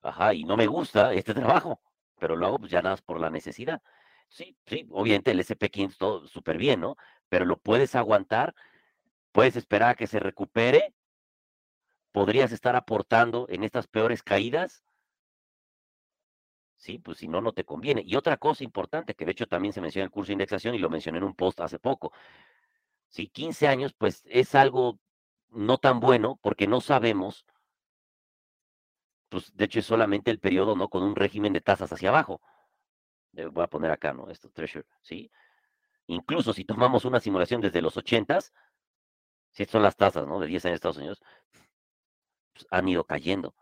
[0.01, 1.81] ajá, y no me gusta este trabajo,
[2.19, 3.81] pero lo hago pues ya nada más por la necesidad.
[4.29, 6.95] Sí, sí, obviamente el SP500 todo súper bien, ¿no?
[7.29, 8.55] Pero lo puedes aguantar,
[9.31, 10.93] puedes esperar a que se recupere,
[12.13, 14.83] podrías estar aportando en estas peores caídas.
[16.83, 18.03] Sí, pues si no, no te conviene.
[18.05, 20.75] Y otra cosa importante, que de hecho también se menciona en el curso de indexación
[20.75, 22.11] y lo mencioné en un post hace poco.
[23.07, 24.99] Sí, 15 años, pues es algo
[25.49, 27.45] no tan bueno porque no sabemos,
[29.29, 30.89] pues de hecho es solamente el periodo, ¿no?
[30.89, 32.41] Con un régimen de tasas hacia abajo.
[33.37, 34.29] Eh, voy a poner acá, ¿no?
[34.29, 35.31] Esto, Treasure, ¿sí?
[36.07, 38.51] Incluso si tomamos una simulación desde los 80s,
[39.51, 40.37] si son las tasas, ¿no?
[40.37, 41.23] De 10 años de Estados Unidos,
[42.51, 43.55] pues, han ido cayendo.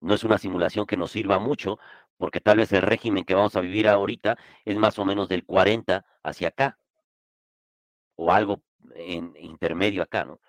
[0.00, 1.78] No es una simulación que nos sirva mucho,
[2.20, 5.44] porque tal vez el régimen que vamos a vivir ahorita es más o menos del
[5.44, 6.78] 40 hacia acá,
[8.14, 8.62] o algo
[8.94, 10.40] en intermedio acá, ¿no?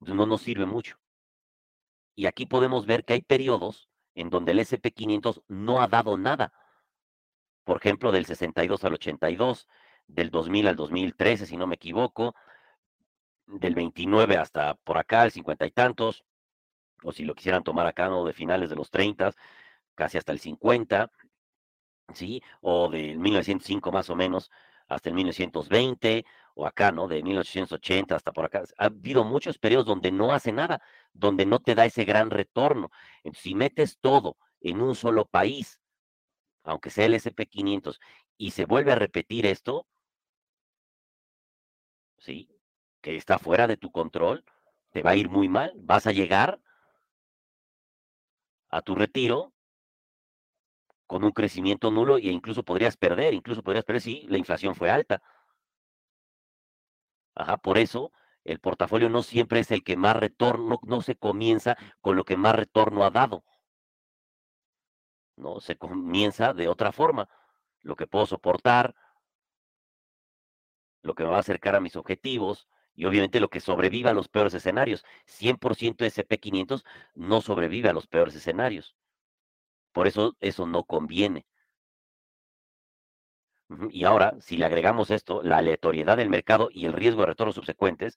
[0.00, 0.98] No nos sirve mucho.
[2.14, 6.52] Y aquí podemos ver que hay periodos en donde el SP500 no ha dado nada
[7.70, 9.68] por ejemplo, del 62 al 82,
[10.08, 12.34] del 2000 al 2013, si no me equivoco,
[13.46, 16.24] del 29 hasta por acá, el 50 y tantos,
[17.04, 18.24] o si lo quisieran tomar acá, ¿no?
[18.24, 19.32] De finales de los 30,
[20.00, 21.10] casi hasta el 50,
[22.14, 22.42] ¿sí?
[22.62, 24.50] O del 1905 más o menos
[24.88, 27.06] hasta el 1920, o acá, ¿no?
[27.06, 28.62] De 1880 hasta por acá.
[28.78, 30.80] Ha habido muchos periodos donde no hace nada,
[31.12, 32.90] donde no te da ese gran retorno.
[33.18, 35.78] Entonces, si metes todo en un solo país,
[36.64, 38.00] aunque sea el SP500,
[38.38, 39.86] y se vuelve a repetir esto,
[42.16, 42.48] ¿sí?
[43.02, 44.44] Que está fuera de tu control,
[44.92, 46.58] te va a ir muy mal, vas a llegar
[48.70, 49.52] a tu retiro
[51.10, 54.90] con un crecimiento nulo e incluso podrías perder, incluso podrías perder si la inflación fue
[54.90, 55.20] alta.
[57.34, 58.12] Ajá, por eso
[58.44, 62.36] el portafolio no siempre es el que más retorno, no se comienza con lo que
[62.36, 63.42] más retorno ha dado.
[65.34, 65.58] ¿no?
[65.58, 67.28] Se comienza de otra forma,
[67.80, 68.94] lo que puedo soportar,
[71.02, 74.14] lo que me va a acercar a mis objetivos y obviamente lo que sobreviva a
[74.14, 75.04] los peores escenarios.
[75.26, 76.84] 100% de SP500
[77.16, 78.94] no sobrevive a los peores escenarios.
[79.92, 81.46] Por eso eso no conviene.
[83.90, 87.54] Y ahora, si le agregamos esto, la aleatoriedad del mercado y el riesgo de retornos
[87.54, 88.16] subsecuentes,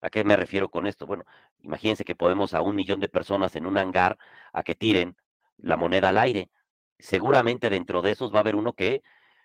[0.00, 1.06] ¿a qué me refiero con esto?
[1.06, 1.24] Bueno,
[1.60, 4.18] imagínense que podemos a un millón de personas en un hangar
[4.52, 5.16] a que tiren
[5.56, 6.50] la moneda al aire.
[6.98, 9.02] Seguramente dentro de esos va a haber uno que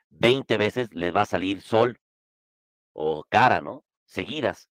[0.10, 2.00] 20 veces les va a salir sol
[2.94, 3.84] o cara, ¿no?
[4.06, 4.70] Seguidas.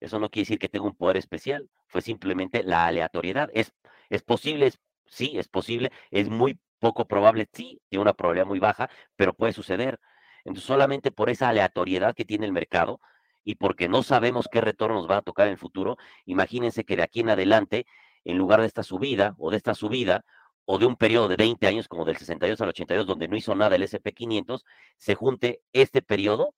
[0.00, 3.50] Eso no quiere decir que tenga un poder especial, fue simplemente la aleatoriedad.
[3.52, 3.72] ¿Es,
[4.10, 4.72] es posible?
[5.08, 5.92] sí, es posible.
[6.10, 9.98] Es muy poco probable, sí, tiene una probabilidad muy baja, pero puede suceder.
[10.44, 13.00] Entonces, solamente por esa aleatoriedad que tiene el mercado
[13.44, 16.96] y porque no sabemos qué retorno nos va a tocar en el futuro, imagínense que
[16.96, 17.86] de aquí en adelante
[18.24, 20.24] en lugar de esta subida o de esta subida
[20.64, 23.54] o de un periodo de 20 años como del 62 al 82 donde no hizo
[23.54, 24.64] nada el SP500,
[24.96, 26.54] se junte este periodo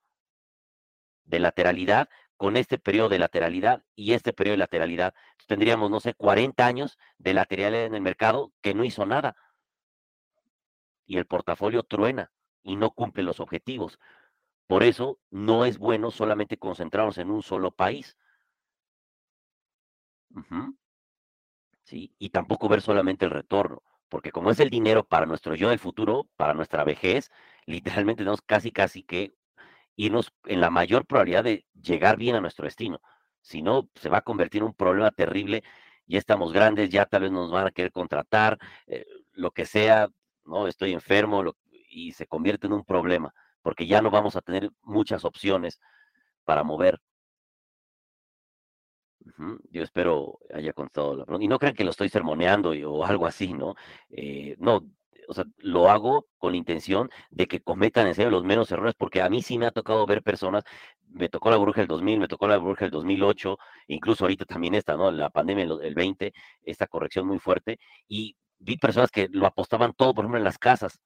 [1.24, 5.14] de lateralidad con este periodo de lateralidad y este periodo de lateralidad.
[5.46, 9.36] tendríamos, no sé, 40 años de lateralidad en el mercado que no hizo nada.
[11.04, 13.98] Y el portafolio truena y no cumple los objetivos.
[14.66, 18.16] Por eso no es bueno solamente concentrarnos en un solo país.
[21.90, 25.78] Y tampoco ver solamente el retorno, porque como es el dinero para nuestro yo del
[25.78, 27.30] futuro, para nuestra vejez,
[27.64, 29.37] literalmente tenemos casi, casi que
[29.98, 33.00] irnos en la mayor probabilidad de llegar bien a nuestro destino.
[33.42, 35.64] Si no, se va a convertir en un problema terrible.
[36.06, 40.08] Ya estamos grandes, ya tal vez nos van a querer contratar, eh, lo que sea,
[40.44, 40.68] ¿no?
[40.68, 41.44] Estoy enfermo
[41.90, 45.80] y se convierte en un problema, porque ya no vamos a tener muchas opciones
[46.44, 47.00] para mover
[49.70, 51.44] yo espero haya contado la pregunta.
[51.44, 53.74] Y no crean que lo estoy sermoneando o algo así, ¿no?
[54.10, 54.84] Eh, no,
[55.26, 58.94] o sea, lo hago con la intención de que cometan en serio los menos errores,
[58.96, 60.64] porque a mí sí me ha tocado ver personas,
[61.08, 63.58] me tocó la bruja del 2000, me tocó la bruja del 2008,
[63.88, 65.10] incluso ahorita también esta, ¿no?
[65.10, 70.14] La pandemia del 20, esta corrección muy fuerte, y vi personas que lo apostaban todo,
[70.14, 71.00] por ejemplo, en las casas,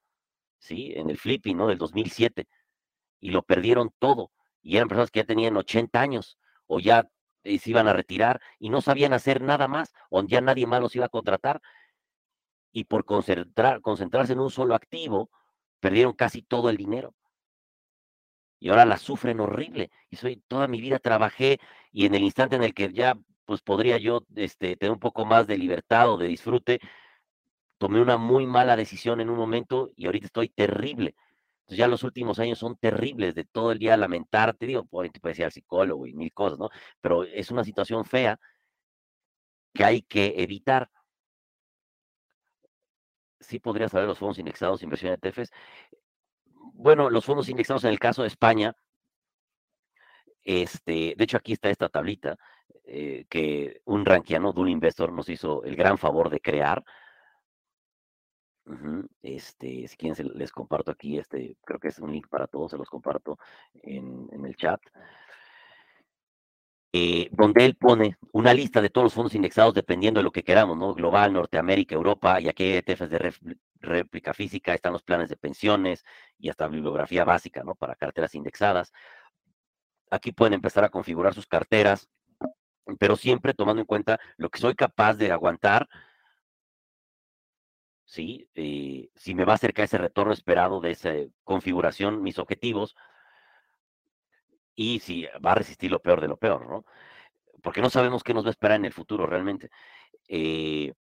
[0.58, 0.92] ¿sí?
[0.96, 1.68] En el flipping, ¿no?
[1.68, 2.46] Del 2007,
[3.20, 4.30] y lo perdieron todo,
[4.62, 7.08] y eran personas que ya tenían 80 años, o ya
[7.44, 10.80] y se iban a retirar y no sabían hacer nada más, o ya nadie más
[10.80, 11.60] los iba a contratar.
[12.72, 15.30] Y por concentrar, concentrarse en un solo activo,
[15.80, 17.14] perdieron casi todo el dinero.
[18.60, 19.90] y ahora la sufren horrible.
[20.10, 21.58] Y soy, toda mi vida trabajé
[21.90, 23.14] y en el instante en el que ya
[23.44, 26.80] pues podría yo este, tener un poco más de libertad o de disfrute,
[27.78, 31.14] tomé una muy mala decisión en un momento y ahorita estoy terrible.
[31.62, 35.32] Entonces ya los últimos años son terribles de todo el día lamentarte, digo, te puede
[35.32, 36.70] decir al psicólogo y mil cosas, ¿no?
[37.00, 38.38] Pero es una situación fea
[39.74, 40.90] que hay que evitar.
[43.52, 45.52] Sí podría saber los fondos indexados, inversión de ETFs.
[46.72, 48.74] Bueno, los fondos indexados en el caso de España,
[50.42, 52.38] este, de hecho aquí está esta tablita
[52.84, 56.82] eh, que un rankiano, un Investor, nos hizo el gran favor de crear.
[59.20, 62.78] Este, si quieren, les comparto aquí, este, creo que es un link para todos, se
[62.78, 63.38] los comparto
[63.82, 64.80] en, el chat.
[66.94, 70.44] Eh, donde él pone una lista de todos los fondos indexados dependiendo de lo que
[70.44, 70.92] queramos, ¿no?
[70.94, 73.32] Global, Norteamérica, Europa, y aquí ETFs de
[73.80, 76.04] réplica física, están los planes de pensiones
[76.38, 77.74] y hasta bibliografía básica, ¿no?
[77.74, 78.92] Para carteras indexadas.
[80.10, 82.10] Aquí pueden empezar a configurar sus carteras,
[82.98, 85.88] pero siempre tomando en cuenta lo que soy capaz de aguantar
[88.12, 88.48] ¿sí?
[88.54, 91.12] Eh, si me va a acercar ese retorno esperado de esa
[91.44, 92.94] configuración, mis objetivos,
[94.82, 96.84] y si va a resistir lo peor de lo peor, ¿no?
[97.62, 99.70] Porque no sabemos qué nos va a esperar en el futuro realmente.
[100.28, 100.92] Eh,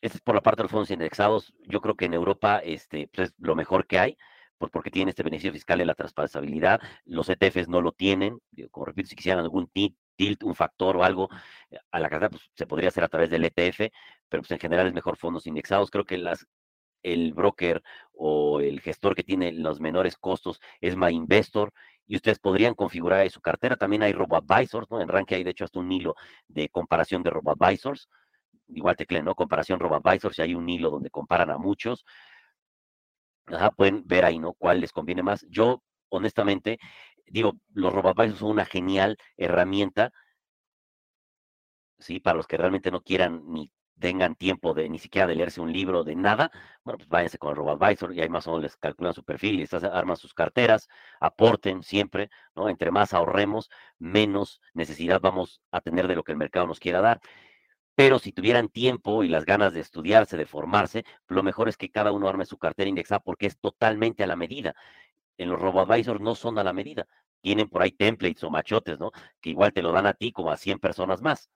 [0.00, 1.54] este es por la parte de los fondos indexados.
[1.68, 4.18] Yo creo que en Europa este, pues, es lo mejor que hay,
[4.58, 6.80] porque tiene este beneficio fiscal de la transparenciabilidad.
[7.04, 8.40] Los ETFs no lo tienen.
[8.72, 11.28] Como repito, si quisieran algún tilt, un factor o algo
[11.70, 13.90] eh, a la cartera, pues se podría hacer a través del ETF,
[14.28, 15.90] pero pues en general es mejor fondos indexados.
[15.90, 16.20] Creo que
[17.02, 17.82] el broker
[18.12, 21.72] o el gestor que tiene los menores costos es MyInvestor
[22.08, 23.76] y ustedes podrían configurar ahí su cartera.
[23.76, 25.00] También hay RoboAdvisors, ¿no?
[25.00, 26.16] En Rankia hay de hecho hasta un hilo
[26.48, 28.08] de comparación de RoboAdvisors.
[28.68, 29.34] Igual tecleen, ¿no?
[29.34, 32.04] Comparación RoboAdvisors y hay un hilo donde comparan a muchos.
[33.46, 34.54] Ajá, pueden ver ahí, ¿no?
[34.54, 35.46] ¿Cuál les conviene más?
[35.50, 36.78] Yo, honestamente,
[37.26, 40.10] digo, los RoboAdvisors son una genial herramienta,
[41.98, 42.20] ¿sí?
[42.20, 45.72] Para los que realmente no quieran ni tengan tiempo de ni siquiera de leerse un
[45.72, 46.50] libro, de nada,
[46.84, 49.56] bueno, pues váyanse con el RoboAdvisor y ahí más o menos les calculan su perfil
[49.56, 50.88] y les arman sus carteras,
[51.20, 52.68] aporten siempre, ¿no?
[52.68, 57.00] Entre más ahorremos, menos necesidad vamos a tener de lo que el mercado nos quiera
[57.00, 57.20] dar.
[57.94, 61.90] Pero si tuvieran tiempo y las ganas de estudiarse, de formarse, lo mejor es que
[61.90, 64.74] cada uno arme su cartera indexada porque es totalmente a la medida.
[65.36, 67.06] En los RoboAdvisor no son a la medida.
[67.40, 69.10] Tienen por ahí templates o machotes, ¿no?
[69.40, 71.50] Que igual te lo dan a ti como a 100 personas más.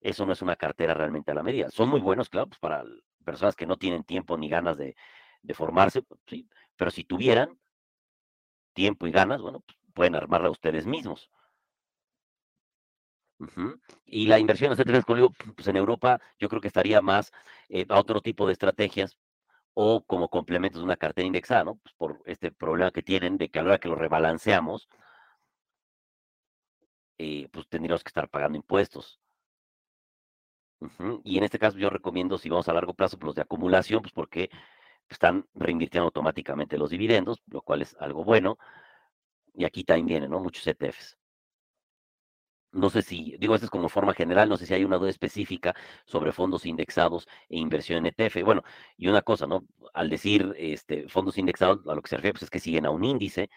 [0.00, 1.70] Eso no es una cartera realmente a la medida.
[1.70, 2.84] Son muy buenos, claro, pues para
[3.24, 4.94] personas que no tienen tiempo ni ganas de,
[5.54, 7.58] formarse, pues, sí, pero si tuvieran
[8.72, 11.30] tiempo y ganas, bueno, pues pueden armarla ustedes mismos.
[14.04, 17.32] Y la inversión en pues en Europa yo creo que estaría más
[17.68, 19.16] eh, a otro tipo de estrategias
[19.74, 21.76] o como complementos de una cartera indexada, ¿no?
[21.76, 24.88] Pues por este problema que tienen de que a la hora que lo rebalanceamos,
[27.18, 29.20] eh, pues tendríamos que estar pagando impuestos.
[31.24, 34.02] Y en este caso yo recomiendo, si vamos a largo plazo, pues los de acumulación,
[34.02, 34.50] pues porque
[35.08, 38.58] están reinvirtiendo automáticamente los dividendos, lo cual es algo bueno.
[39.54, 40.40] Y aquí también vienen, ¿no?
[40.40, 41.18] Muchos ETFs.
[42.70, 45.08] No sé si, digo, esto es como forma general, no sé si hay una duda
[45.10, 45.74] específica
[46.04, 48.42] sobre fondos indexados e inversión en ETF.
[48.44, 48.62] Bueno,
[48.96, 49.66] y una cosa, ¿no?
[49.94, 52.90] Al decir este, fondos indexados, a lo que se refiere, pues es que siguen a
[52.90, 53.48] un índice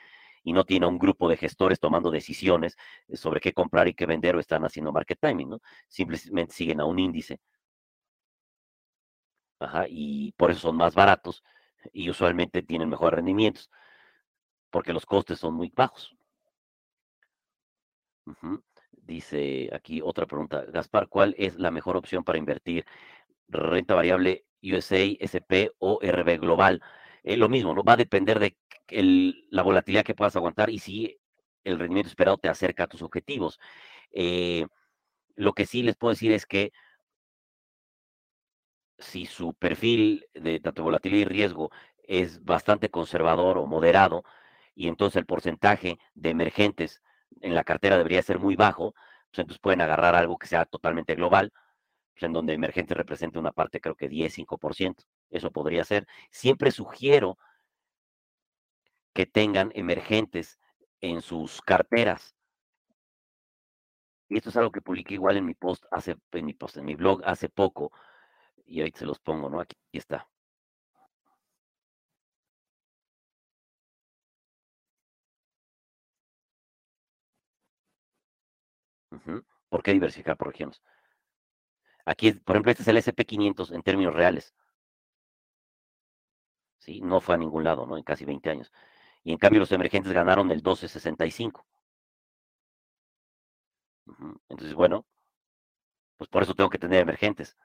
[0.43, 2.75] y no tiene un grupo de gestores tomando decisiones
[3.07, 5.61] eh, sobre qué comprar y qué vender o están haciendo market timing, ¿no?
[5.87, 7.39] Simplemente siguen a un índice.
[9.59, 11.43] Ajá, y por eso son más baratos
[11.93, 13.69] y usualmente tienen mejores rendimientos,
[14.69, 16.15] porque los costes son muy bajos.
[18.91, 20.63] Dice aquí otra pregunta.
[20.67, 22.85] Gaspar, ¿cuál es la mejor opción para invertir?
[23.49, 26.81] Renta variable USA, SP o RB Global.
[27.23, 27.83] Lo mismo, ¿no?
[27.83, 28.57] Va a depender de
[28.91, 31.17] la volatilidad que puedas aguantar y si
[31.63, 33.59] el rendimiento esperado te acerca a tus objetivos.
[34.11, 34.65] Eh,
[35.35, 36.71] lo que sí les puedo decir es que
[38.99, 41.71] si su perfil de tanto volatilidad y riesgo
[42.03, 44.23] es bastante conservador o moderado,
[44.75, 47.01] y entonces el porcentaje de emergentes
[47.41, 48.93] en la cartera debería ser muy bajo,
[49.29, 51.51] pues entonces pueden agarrar algo que sea totalmente global,
[52.13, 55.03] pues en donde emergente represente una parte, creo que 10, 5%.
[55.29, 56.07] Eso podría ser.
[56.31, 57.37] Siempre sugiero
[59.13, 60.59] que tengan emergentes
[61.01, 62.35] en sus carteras.
[64.29, 66.85] Y esto es algo que publiqué igual en mi post hace, en mi post, en
[66.85, 67.91] mi blog hace poco.
[68.65, 69.59] Y ahorita se los pongo, ¿no?
[69.59, 70.29] Aquí, está.
[79.69, 80.81] ¿Por qué diversificar por regiones?
[82.05, 84.53] Aquí, por ejemplo, este es el SP500 en términos reales.
[86.79, 87.01] ¿Sí?
[87.01, 87.97] No fue a ningún lado, ¿no?
[87.97, 88.71] En casi 20 años.
[89.23, 91.65] Y en cambio los emergentes ganaron el 12.65.
[94.49, 95.05] Entonces, bueno,
[96.17, 97.57] pues por eso tengo que tener emergentes.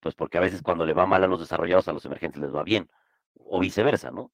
[0.00, 2.54] Pues porque a veces cuando le va mal a los desarrollados, a los emergentes les
[2.54, 2.90] va bien,
[3.34, 4.32] o viceversa, ¿no?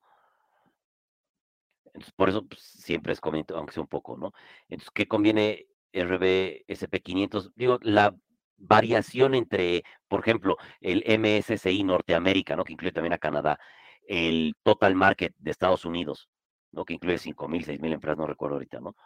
[1.86, 4.32] Entonces, por eso pues, siempre es conveniente, aunque sea un poco, ¿no?
[4.68, 7.52] Entonces, ¿qué conviene RB SP500?
[7.54, 8.14] Digo, la
[8.56, 12.64] variación entre, por ejemplo, el MSCI Norteamérica, ¿no?
[12.64, 13.58] Que incluye también a Canadá,
[14.06, 16.28] el Total Market de Estados Unidos,
[16.72, 16.84] ¿no?
[16.84, 18.96] Que incluye 5.000, 6.000 empresas, no recuerdo ahorita, ¿no?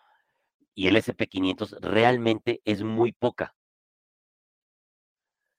[0.75, 3.55] Y el SP500 realmente es muy poca.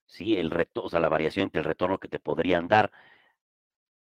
[0.08, 2.92] Sí, el reto, o sea, la variación entre el retorno que te podrían dar.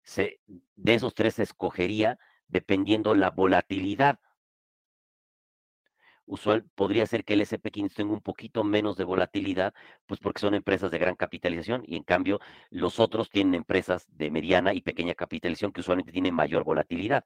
[0.03, 0.39] Se,
[0.75, 2.17] de esos tres se escogería
[2.47, 4.19] dependiendo la volatilidad.
[6.25, 9.73] Usual podría ser que el SP500 tenga un poquito menos de volatilidad,
[10.05, 14.31] pues porque son empresas de gran capitalización y en cambio los otros tienen empresas de
[14.31, 17.25] mediana y pequeña capitalización que usualmente tienen mayor volatilidad.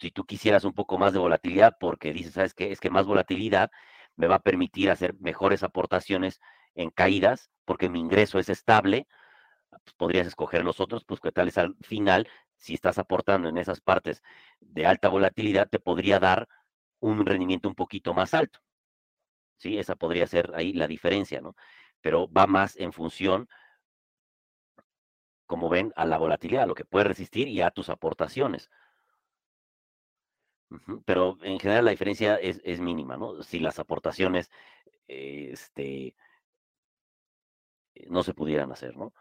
[0.00, 2.70] Si tú quisieras un poco más de volatilidad, porque dices, ¿sabes qué?
[2.72, 3.70] Es que más volatilidad
[4.16, 6.40] me va a permitir hacer mejores aportaciones
[6.74, 9.06] en caídas, porque mi ingreso es estable,
[9.70, 12.28] pues, podrías escoger los otros, pues que tal es al final,
[12.62, 14.22] si estás aportando en esas partes
[14.60, 16.48] de alta volatilidad, te podría dar
[17.00, 18.60] un rendimiento un poquito más alto.
[19.56, 21.56] Sí, esa podría ser ahí la diferencia, ¿no?
[22.00, 23.48] Pero va más en función,
[25.46, 28.70] como ven, a la volatilidad, a lo que puede resistir y a tus aportaciones.
[31.04, 33.42] Pero en general la diferencia es, es mínima, ¿no?
[33.42, 34.50] Si las aportaciones
[35.08, 36.14] este,
[38.06, 39.12] no se pudieran hacer, ¿no?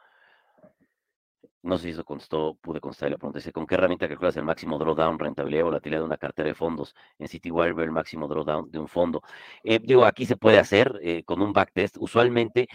[1.64, 3.40] No sé si eso contestó, pude contestar la pregunta.
[3.52, 6.96] ¿con qué herramienta calculas el máximo drawdown, rentabilidad volatilidad de una cartera de fondos?
[7.20, 9.22] En CityWire ver el máximo drawdown de un fondo.
[9.64, 11.98] Eh, digo, aquí se puede hacer eh, con un backtest.
[12.00, 12.68] Usualmente,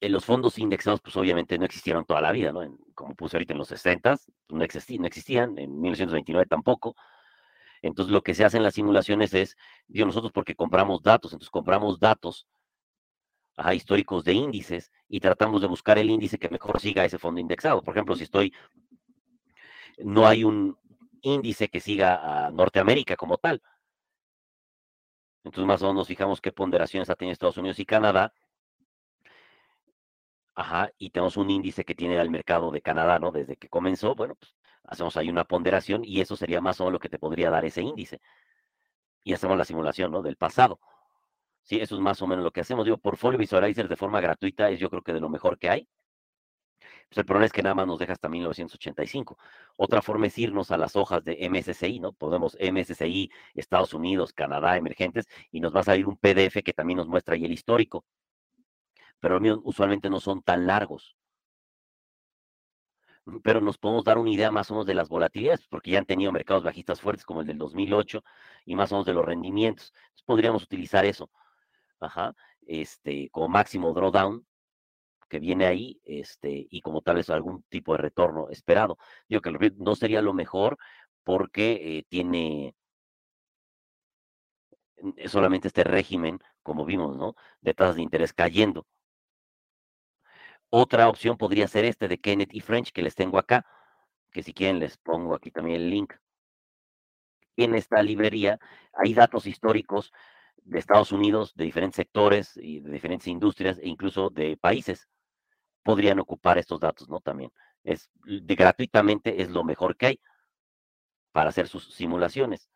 [0.00, 2.60] eh, los fondos indexados, pues obviamente no existieron toda la vida, ¿no?
[2.94, 4.16] como puse ahorita en los 60,
[4.50, 6.96] no, no existían, en 1929 tampoco.
[7.82, 9.56] Entonces, lo que se hace en las simulaciones es,
[9.88, 12.46] digo, nosotros porque compramos datos, entonces compramos datos
[13.74, 17.82] históricos de índices y tratamos de buscar el índice que mejor siga ese fondo indexado.
[17.82, 18.52] Por ejemplo, si estoy,
[19.98, 20.76] no hay un
[21.22, 23.62] índice que siga a Norteamérica como tal.
[25.44, 28.32] Entonces, más o menos nos fijamos qué ponderaciones ha tenido Estados Unidos y Canadá.
[30.54, 33.32] Ajá, y tenemos un índice que tiene al mercado de Canadá, ¿no?
[33.32, 36.94] Desde que comenzó, bueno, pues hacemos ahí una ponderación y eso sería más o menos
[36.94, 38.20] lo que te podría dar ese índice.
[39.24, 40.22] Y hacemos la simulación, ¿no?
[40.22, 40.78] Del pasado.
[41.62, 42.84] Sí, eso es más o menos lo que hacemos.
[42.84, 45.88] Digo, Portfolio Visualizer de forma gratuita es yo creo que de lo mejor que hay.
[47.08, 49.38] Pues el problema es que nada más nos deja hasta 1985.
[49.76, 52.12] Otra forma es irnos a las hojas de MSCI, ¿no?
[52.12, 56.96] Podemos MSCI, Estados Unidos, Canadá, emergentes, y nos va a salir un PDF que también
[56.96, 58.04] nos muestra ahí el histórico.
[59.20, 61.16] Pero usualmente no son tan largos
[63.44, 66.06] pero nos podemos dar una idea más o menos de las volatilidades, porque ya han
[66.06, 68.24] tenido mercados bajistas fuertes como el del 2008
[68.64, 69.92] y más o menos de los rendimientos.
[69.94, 71.30] Entonces podríamos utilizar eso
[72.02, 72.34] ajá,
[72.66, 74.46] este, como máximo drawdown
[75.28, 78.98] que viene ahí, este, y como tal vez algún tipo de retorno esperado.
[79.28, 80.78] Digo que no sería lo mejor
[81.24, 82.74] porque eh, tiene
[85.26, 87.34] solamente este régimen, como vimos, ¿no?
[87.60, 88.86] De tasas de interés cayendo.
[90.70, 93.66] Otra opción podría ser este de Kenneth y French que les tengo acá,
[94.30, 96.14] que si quieren les pongo aquí también el link.
[97.56, 98.58] En esta librería
[98.94, 100.12] hay datos históricos
[100.64, 105.08] de Estados Unidos, de diferentes sectores y de diferentes industrias e incluso de países
[105.82, 107.20] podrían ocupar estos datos, ¿no?
[107.20, 107.50] También
[107.84, 110.20] es de, gratuitamente es lo mejor que hay
[111.32, 112.68] para hacer sus simulaciones.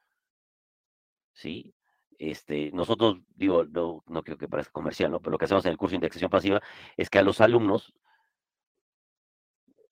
[1.32, 1.74] ¿Sí?
[2.18, 5.20] Este, nosotros, digo, no, no creo que parezca comercial, ¿no?
[5.20, 6.62] Pero lo que hacemos en el curso de indexación pasiva
[6.96, 7.92] es que a los alumnos,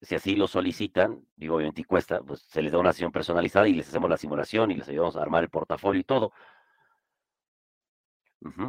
[0.00, 3.74] si así lo solicitan, digo, obviamente cuesta, pues se les da una sesión personalizada y
[3.74, 6.32] les hacemos la simulación y les ayudamos a armar el portafolio y todo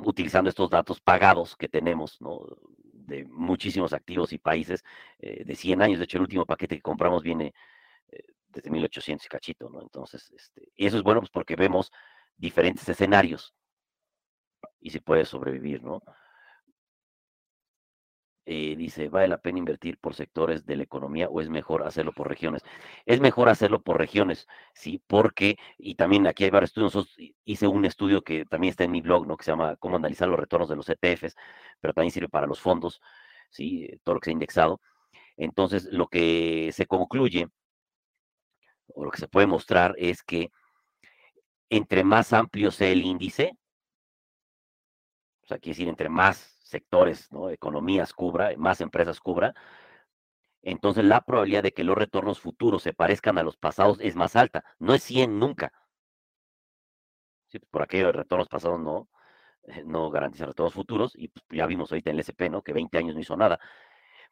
[0.04, 2.46] utilizando estos datos pagados que tenemos, ¿no?
[2.94, 4.84] De muchísimos activos y países
[5.20, 6.00] eh, de 100 años.
[6.00, 7.54] De hecho, el último paquete que compramos viene
[8.12, 9.82] eh, desde 1800 y cachito, ¿no?
[9.82, 11.92] Entonces, este, eso es bueno pues, porque vemos
[12.38, 13.54] diferentes escenarios
[14.80, 16.02] y se puede sobrevivir, ¿no?
[18.48, 22.12] Eh, dice, ¿vale la pena invertir por sectores de la economía o es mejor hacerlo
[22.14, 22.62] por regiones?
[23.06, 27.86] Es mejor hacerlo por regiones, sí, porque, y también aquí hay varios estudios, hice un
[27.86, 29.36] estudio que también está en mi blog, ¿no?
[29.36, 31.36] Que se llama Cómo analizar los retornos de los ETFs,
[31.82, 33.02] pero también sirve para los fondos,
[33.50, 34.80] sí, todo lo que se ha indexado.
[35.38, 37.48] Entonces, lo que se concluye,
[38.94, 40.52] o lo que se puede mostrar es que
[41.70, 43.58] entre más amplio sea el índice,
[45.44, 47.50] o sea, quiere decir, entre más sectores, ¿no?
[47.50, 49.54] economías cubra, más empresas cubra,
[50.66, 54.36] entonces la probabilidad de que los retornos futuros se parezcan a los pasados es más
[54.36, 54.66] alta.
[54.80, 55.72] No es 100 nunca.
[57.52, 59.10] Pues, por aquello de retornos pasados no,
[59.64, 62.62] eh, no garantizan retornos futuros, y pues, ya vimos ahorita en el SP, ¿no?
[62.64, 63.60] Que 20 años no hizo nada.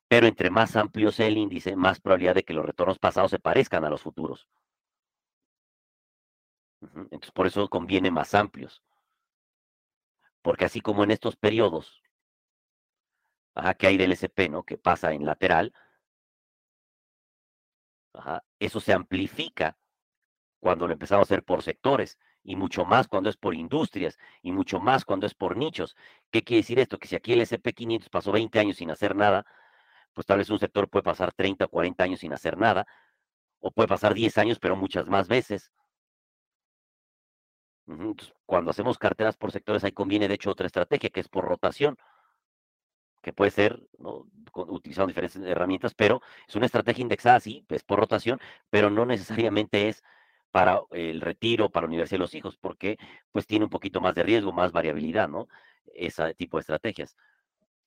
[0.07, 3.39] Pero entre más amplio sea el índice, más probabilidad de que los retornos pasados se
[3.39, 4.47] parezcan a los futuros.
[6.81, 8.83] Entonces, por eso conviene más amplios.
[10.41, 12.03] Porque así como en estos periodos
[13.77, 14.63] que hay del SP, ¿no?
[14.63, 15.73] Que pasa en lateral,
[18.59, 19.77] eso se amplifica
[20.59, 24.51] cuando lo empezamos a hacer por sectores y mucho más cuando es por industrias y
[24.51, 25.95] mucho más cuando es por nichos.
[26.31, 26.99] ¿Qué quiere decir esto?
[26.99, 29.45] Que si aquí el SP500 pasó 20 años sin hacer nada,
[30.13, 32.85] pues tal vez un sector puede pasar 30 o 40 años sin hacer nada,
[33.59, 35.71] o puede pasar 10 años, pero muchas más veces.
[38.45, 41.97] cuando hacemos carteras por sectores, ahí conviene de hecho otra estrategia, que es por rotación,
[43.23, 43.81] que puede ser
[44.53, 49.87] utilizando diferentes herramientas, pero es una estrategia indexada, sí, es por rotación, pero no necesariamente
[49.87, 50.03] es
[50.51, 52.97] para el retiro, para la universidad de los hijos, porque
[53.31, 55.47] pues tiene un poquito más de riesgo, más variabilidad, ¿no?
[55.95, 57.15] Ese tipo de estrategias.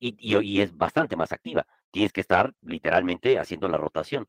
[0.01, 1.67] Y, y, es bastante más activa.
[1.91, 4.27] Tienes que estar literalmente haciendo la rotación.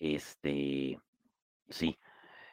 [0.00, 0.98] Este,
[1.68, 1.98] sí.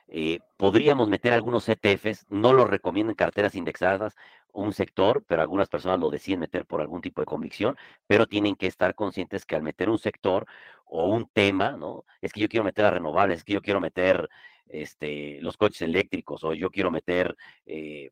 [0.08, 4.16] Eh, podríamos meter algunos ETFs, no lo recomiendo en carteras indexadas,
[4.54, 7.78] un sector, pero algunas personas lo deciden meter por algún tipo de convicción,
[8.08, 10.46] pero tienen que estar conscientes que al meter un sector
[10.86, 12.06] o un tema, ¿no?
[12.22, 14.30] Es que yo quiero meter a renovables, es que yo quiero meter
[14.68, 17.36] este, los coches eléctricos o yo quiero meter
[17.66, 18.12] eh,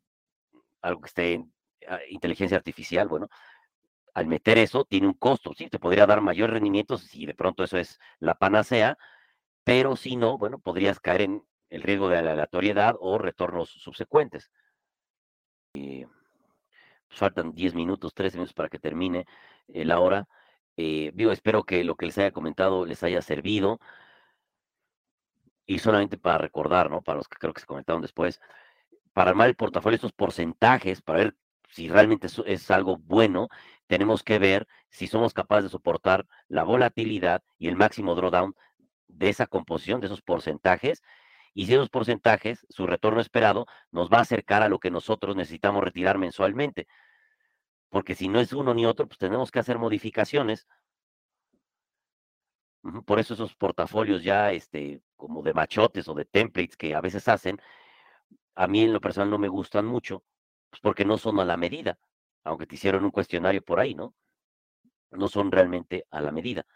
[0.82, 1.54] algo que esté en
[1.88, 3.30] ah, inteligencia artificial, bueno,
[4.14, 7.64] al meter eso tiene un costo, sí, te podría dar mayor rendimiento si de pronto
[7.64, 8.98] eso es la panacea,
[9.64, 14.52] pero si no, bueno, podrías caer en el riesgo de la aleatoriedad o retornos subsecuentes.
[15.76, 16.08] Eh,
[17.10, 19.26] faltan 10 minutos, 13 minutos para que termine
[19.70, 20.28] eh, la hora.
[20.78, 23.80] Eh, espero que lo que les haya comentado les haya servido.
[25.66, 27.02] Y solamente para recordar, ¿no?
[27.02, 28.40] Para los que creo que se comentaron después,
[29.14, 31.36] para armar el portafolio, estos porcentajes, para ver
[31.70, 33.50] si realmente es algo bueno,
[33.88, 38.56] tenemos que ver si somos capaces de soportar la volatilidad y el máximo drawdown
[39.08, 41.02] de esa composición, de esos porcentajes,
[41.58, 45.36] y si esos porcentajes, su retorno esperado, nos va a acercar a lo que nosotros
[45.36, 46.88] necesitamos retirar mensualmente.
[47.90, 50.68] Porque si no es uno ni otro, pues tenemos que hacer modificaciones.
[53.08, 57.28] Por eso esos portafolios ya este, como de machotes o de templates que a veces
[57.28, 57.60] hacen,
[58.54, 60.24] a mí en lo personal no me gustan mucho,
[60.70, 61.98] pues porque no son a la medida,
[62.44, 64.14] aunque te hicieron un cuestionario por ahí, ¿no?
[65.10, 66.68] No son realmente a la medida.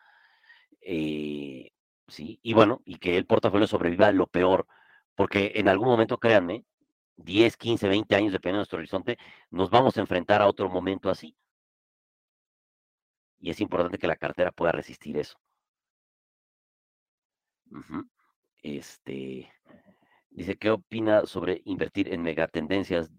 [0.82, 1.70] Eh,
[2.12, 2.39] ¿sí?
[2.43, 4.68] Y bueno, y que el portafolio sobreviva lo peor,
[5.16, 6.66] porque en algún momento, créanme,
[7.18, 9.18] 10, 15, 20 años, dependiendo de nuestro horizonte,
[9.49, 11.36] nos vamos a enfrentar a otro momento así.
[13.39, 15.38] Y es importante que la cartera pueda resistir eso.
[18.62, 19.51] Este
[20.30, 23.12] dice, ¿qué opina sobre invertir en megatendencias?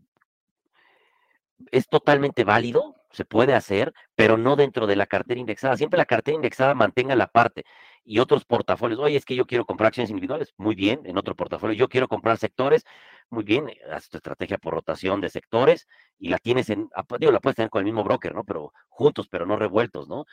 [1.71, 5.77] Es totalmente válido, se puede hacer, pero no dentro de la cartera indexada.
[5.77, 7.65] Siempre la cartera indexada mantenga la parte
[8.05, 8.99] y otros portafolios.
[9.01, 11.77] Oye, es que yo quiero comprar acciones individuales, muy bien, en otro portafolio.
[11.77, 12.85] Yo quiero comprar sectores,
[13.31, 15.87] muy bien, eh, haz tu estrategia por rotación de sectores
[16.19, 16.89] y la tienes en,
[17.19, 18.45] digo, la puedes tener con el mismo broker, ¿no?
[18.45, 20.25] Pero juntos, pero no revueltos, ¿no?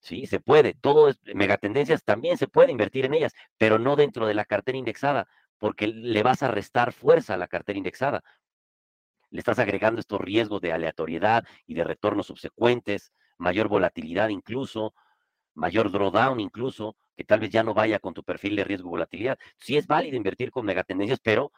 [0.00, 0.74] Sí, se puede.
[0.74, 4.78] Todo es, megatendencias también se puede invertir en ellas, pero no dentro de la cartera
[4.78, 5.28] indexada,
[5.58, 8.22] porque le vas a restar fuerza a la cartera indexada.
[9.30, 14.94] Le estás agregando estos riesgos de aleatoriedad y de retornos subsecuentes, mayor volatilidad incluso,
[15.54, 19.38] mayor drawdown incluso, que tal vez ya no vaya con tu perfil de riesgo volatilidad.
[19.58, 21.52] Sí es válido invertir con megatendencias, pero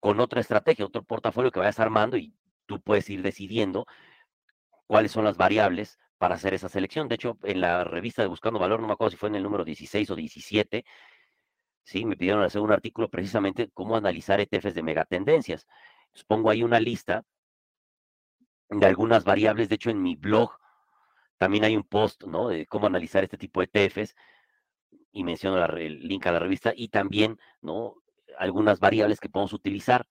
[0.00, 2.34] con otra estrategia, otro portafolio que vayas armando y
[2.66, 3.86] tú puedes ir decidiendo
[4.86, 7.08] cuáles son las variables para hacer esa selección.
[7.08, 9.42] De hecho, en la revista de Buscando Valor, no me acuerdo si fue en el
[9.42, 10.84] número 16 o 17,
[11.84, 15.66] sí, me pidieron hacer un artículo precisamente cómo analizar ETFs de megatendencias.
[16.24, 17.24] Pongo ahí una lista
[18.68, 19.68] de algunas variables.
[19.68, 20.50] De hecho, en mi blog
[21.38, 22.48] también hay un post, ¿no?
[22.48, 24.14] De cómo analizar este tipo de ETFs
[25.12, 27.94] y menciono el link a la revista y también, ¿no?
[28.38, 30.06] Algunas variables que podemos utilizar.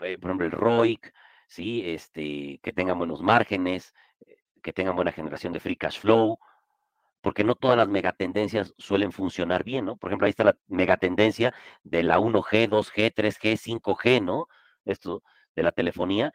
[0.00, 1.12] Eh, por ejemplo, el ROIC,
[1.46, 1.82] ¿sí?
[1.84, 3.94] Este, que tengan buenos márgenes,
[4.26, 6.38] eh, que tengan buena generación de free cash flow,
[7.22, 9.96] porque no todas las megatendencias suelen funcionar bien, ¿no?
[9.96, 11.54] Por ejemplo, ahí está la megatendencia
[11.84, 14.48] de la 1G, 2G, 3G, 5G, ¿no?
[14.84, 15.22] Esto
[15.54, 16.32] de la telefonía,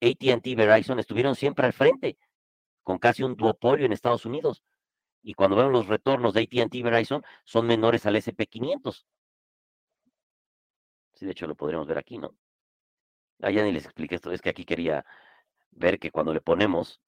[0.00, 2.16] ATT y Verizon estuvieron siempre al frente,
[2.82, 4.62] con casi un duopolio en Estados Unidos.
[5.22, 9.04] Y cuando vemos los retornos de ATT y Verizon, son menores al SP500.
[11.14, 12.36] Sí, de hecho lo podríamos ver aquí, ¿no?
[13.42, 15.04] Ah, ni les expliqué esto, es que aquí quería
[15.72, 17.01] ver que cuando le ponemos,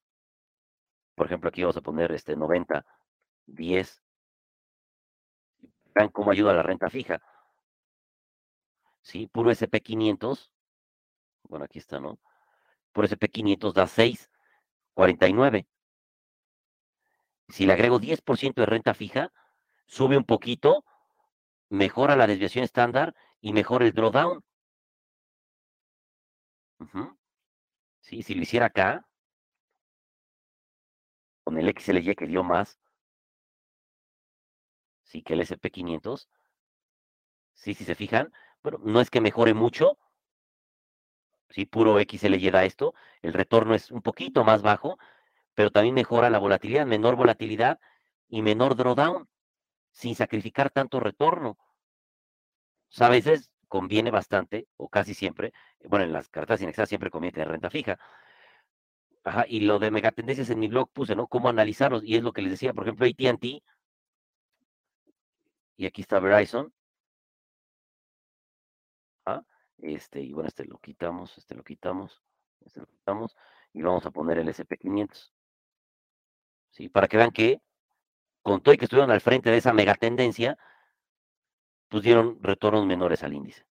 [1.14, 2.84] por ejemplo, aquí vamos a poner este 90,
[3.46, 4.02] 10,
[5.94, 7.20] vean cómo ayuda la renta fija.
[9.02, 9.26] ¿Sí?
[9.26, 10.50] Puro SP500,
[11.48, 12.18] bueno, aquí está, ¿no?
[12.92, 14.30] Puro SP500 da 6,
[14.94, 15.66] 49.
[17.48, 19.32] Si le agrego 10% de renta fija,
[19.86, 20.84] sube un poquito,
[21.68, 24.42] mejora la desviación estándar y mejora el drawdown.
[28.00, 29.06] Sí, si lo hiciera acá,
[31.44, 32.78] con el XLY que dio más,
[35.04, 36.28] sí, que el SP500,
[37.54, 38.32] sí, si se fijan,
[38.62, 39.98] pero no es que mejore mucho,
[41.50, 44.98] sí, puro XLY da esto, el retorno es un poquito más bajo,
[45.54, 47.78] pero también mejora la volatilidad, menor volatilidad
[48.28, 49.28] y menor drawdown,
[49.92, 51.58] sin sacrificar tanto retorno.
[53.00, 55.52] a veces conviene bastante, o casi siempre,
[55.84, 57.98] bueno, en las cartas indexadas siempre conviene tener renta fija.
[59.24, 61.26] Ajá, y lo de megatendencias en mi blog puse, ¿no?
[61.28, 63.62] Cómo analizarlos, y es lo que les decía, por ejemplo, ATT,
[65.76, 66.72] y aquí está Verizon.
[69.26, 69.42] ¿ah?
[69.78, 72.22] Este, y bueno, este lo quitamos, este lo quitamos,
[72.64, 73.36] este lo quitamos,
[73.72, 75.32] y vamos a poner el SP500.
[76.70, 76.88] ¿Sí?
[76.88, 77.60] Para que vean que,
[78.42, 80.58] con todo y que estuvieron al frente de esa megatendencia,
[81.88, 83.66] pues dieron retornos menores al índice,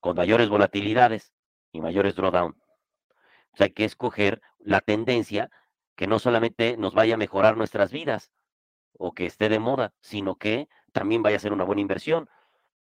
[0.00, 1.32] con mayores volatilidades
[1.72, 2.56] y mayores drawdown.
[3.52, 5.50] O sea, hay que escoger la tendencia
[5.96, 8.30] que no solamente nos vaya a mejorar nuestras vidas
[8.98, 12.28] o que esté de moda, sino que también vaya a ser una buena inversión.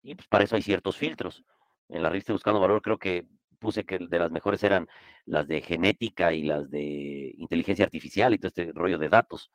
[0.03, 1.45] Y pues para eso hay ciertos filtros.
[1.89, 3.27] En la revista Buscando Valor creo que
[3.59, 4.89] puse que de las mejores eran
[5.25, 9.51] las de genética y las de inteligencia artificial y todo este rollo de datos.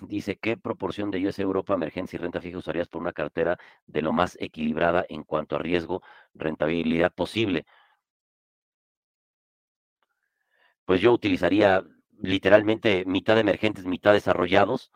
[0.00, 4.02] Dice, ¿qué proporción de US Europa, emergencia y renta fija usarías por una cartera de
[4.02, 6.02] lo más equilibrada en cuanto a riesgo,
[6.34, 7.66] rentabilidad posible?
[10.88, 11.84] Pues yo utilizaría
[12.18, 14.90] literalmente mitad emergentes, mitad desarrollados.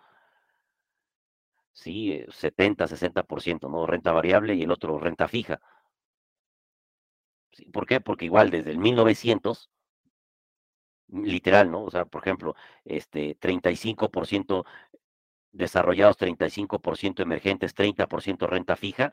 [1.74, 3.86] Sí, 70, 60%, ¿no?
[3.86, 5.60] Renta variable y el otro renta fija.
[7.74, 8.00] ¿Por qué?
[8.00, 9.68] Porque igual desde el 1900
[11.08, 11.84] literal, ¿no?
[11.84, 12.54] O sea, por ejemplo,
[12.86, 14.64] este 35%
[15.52, 19.12] desarrollados, 35% emergentes, 30% renta fija,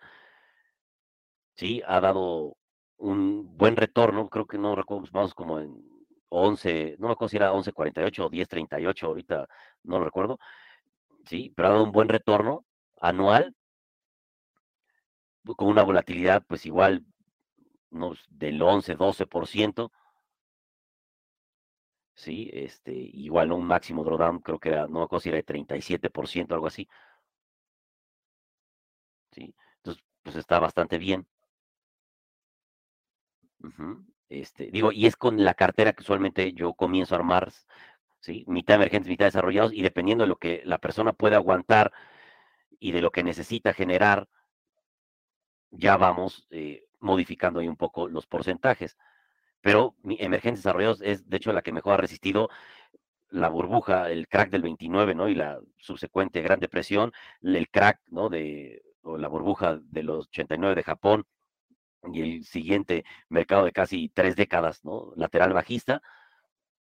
[1.55, 2.55] sí, ha dado
[2.97, 5.98] un buen retorno, creo que no recuerdo, vamos como en
[6.29, 9.47] 11, no me acuerdo si era 11.48 o 10.38, ahorita
[9.83, 10.39] no lo recuerdo,
[11.25, 12.65] sí, pero ha dado un buen retorno
[13.01, 13.55] anual
[15.55, 17.05] con una volatilidad pues igual
[17.91, 19.91] no, del 11, 12%,
[22.15, 22.49] ¿sí?
[22.53, 26.53] Este, igual un máximo drawdown, creo que era, no me acuerdo si era de 37%,
[26.53, 26.87] algo así.
[29.31, 29.55] ¿Sí?
[29.77, 31.27] Entonces, pues está bastante bien.
[34.29, 37.51] Este, digo, y es con la cartera que usualmente yo comienzo a armar,
[38.19, 38.45] ¿sí?
[38.47, 41.91] Mitad emergentes, mitad desarrollados, y dependiendo de lo que la persona puede aguantar
[42.79, 44.27] y de lo que necesita generar,
[45.71, 48.97] ya vamos eh, modificando ahí un poco los porcentajes
[49.61, 52.49] pero mi emergencia desarrollados es de hecho la que mejor ha resistido
[53.29, 55.29] la burbuja, el crack del 29, ¿no?
[55.29, 57.11] Y la subsecuente Gran Depresión,
[57.41, 58.29] el crack, ¿no?
[58.29, 61.25] De o la burbuja de los 89 de Japón
[62.11, 65.13] y el siguiente mercado de casi tres décadas, ¿no?
[65.15, 66.01] Lateral bajista,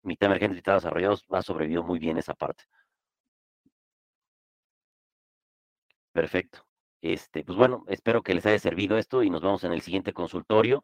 [0.04, 2.64] mitad emergentes, mitad desarrollados, ha sobrevivido muy bien esa parte.
[6.14, 6.66] Perfecto.
[7.02, 10.14] Este, pues bueno, espero que les haya servido esto y nos vemos en el siguiente
[10.14, 10.84] consultorio.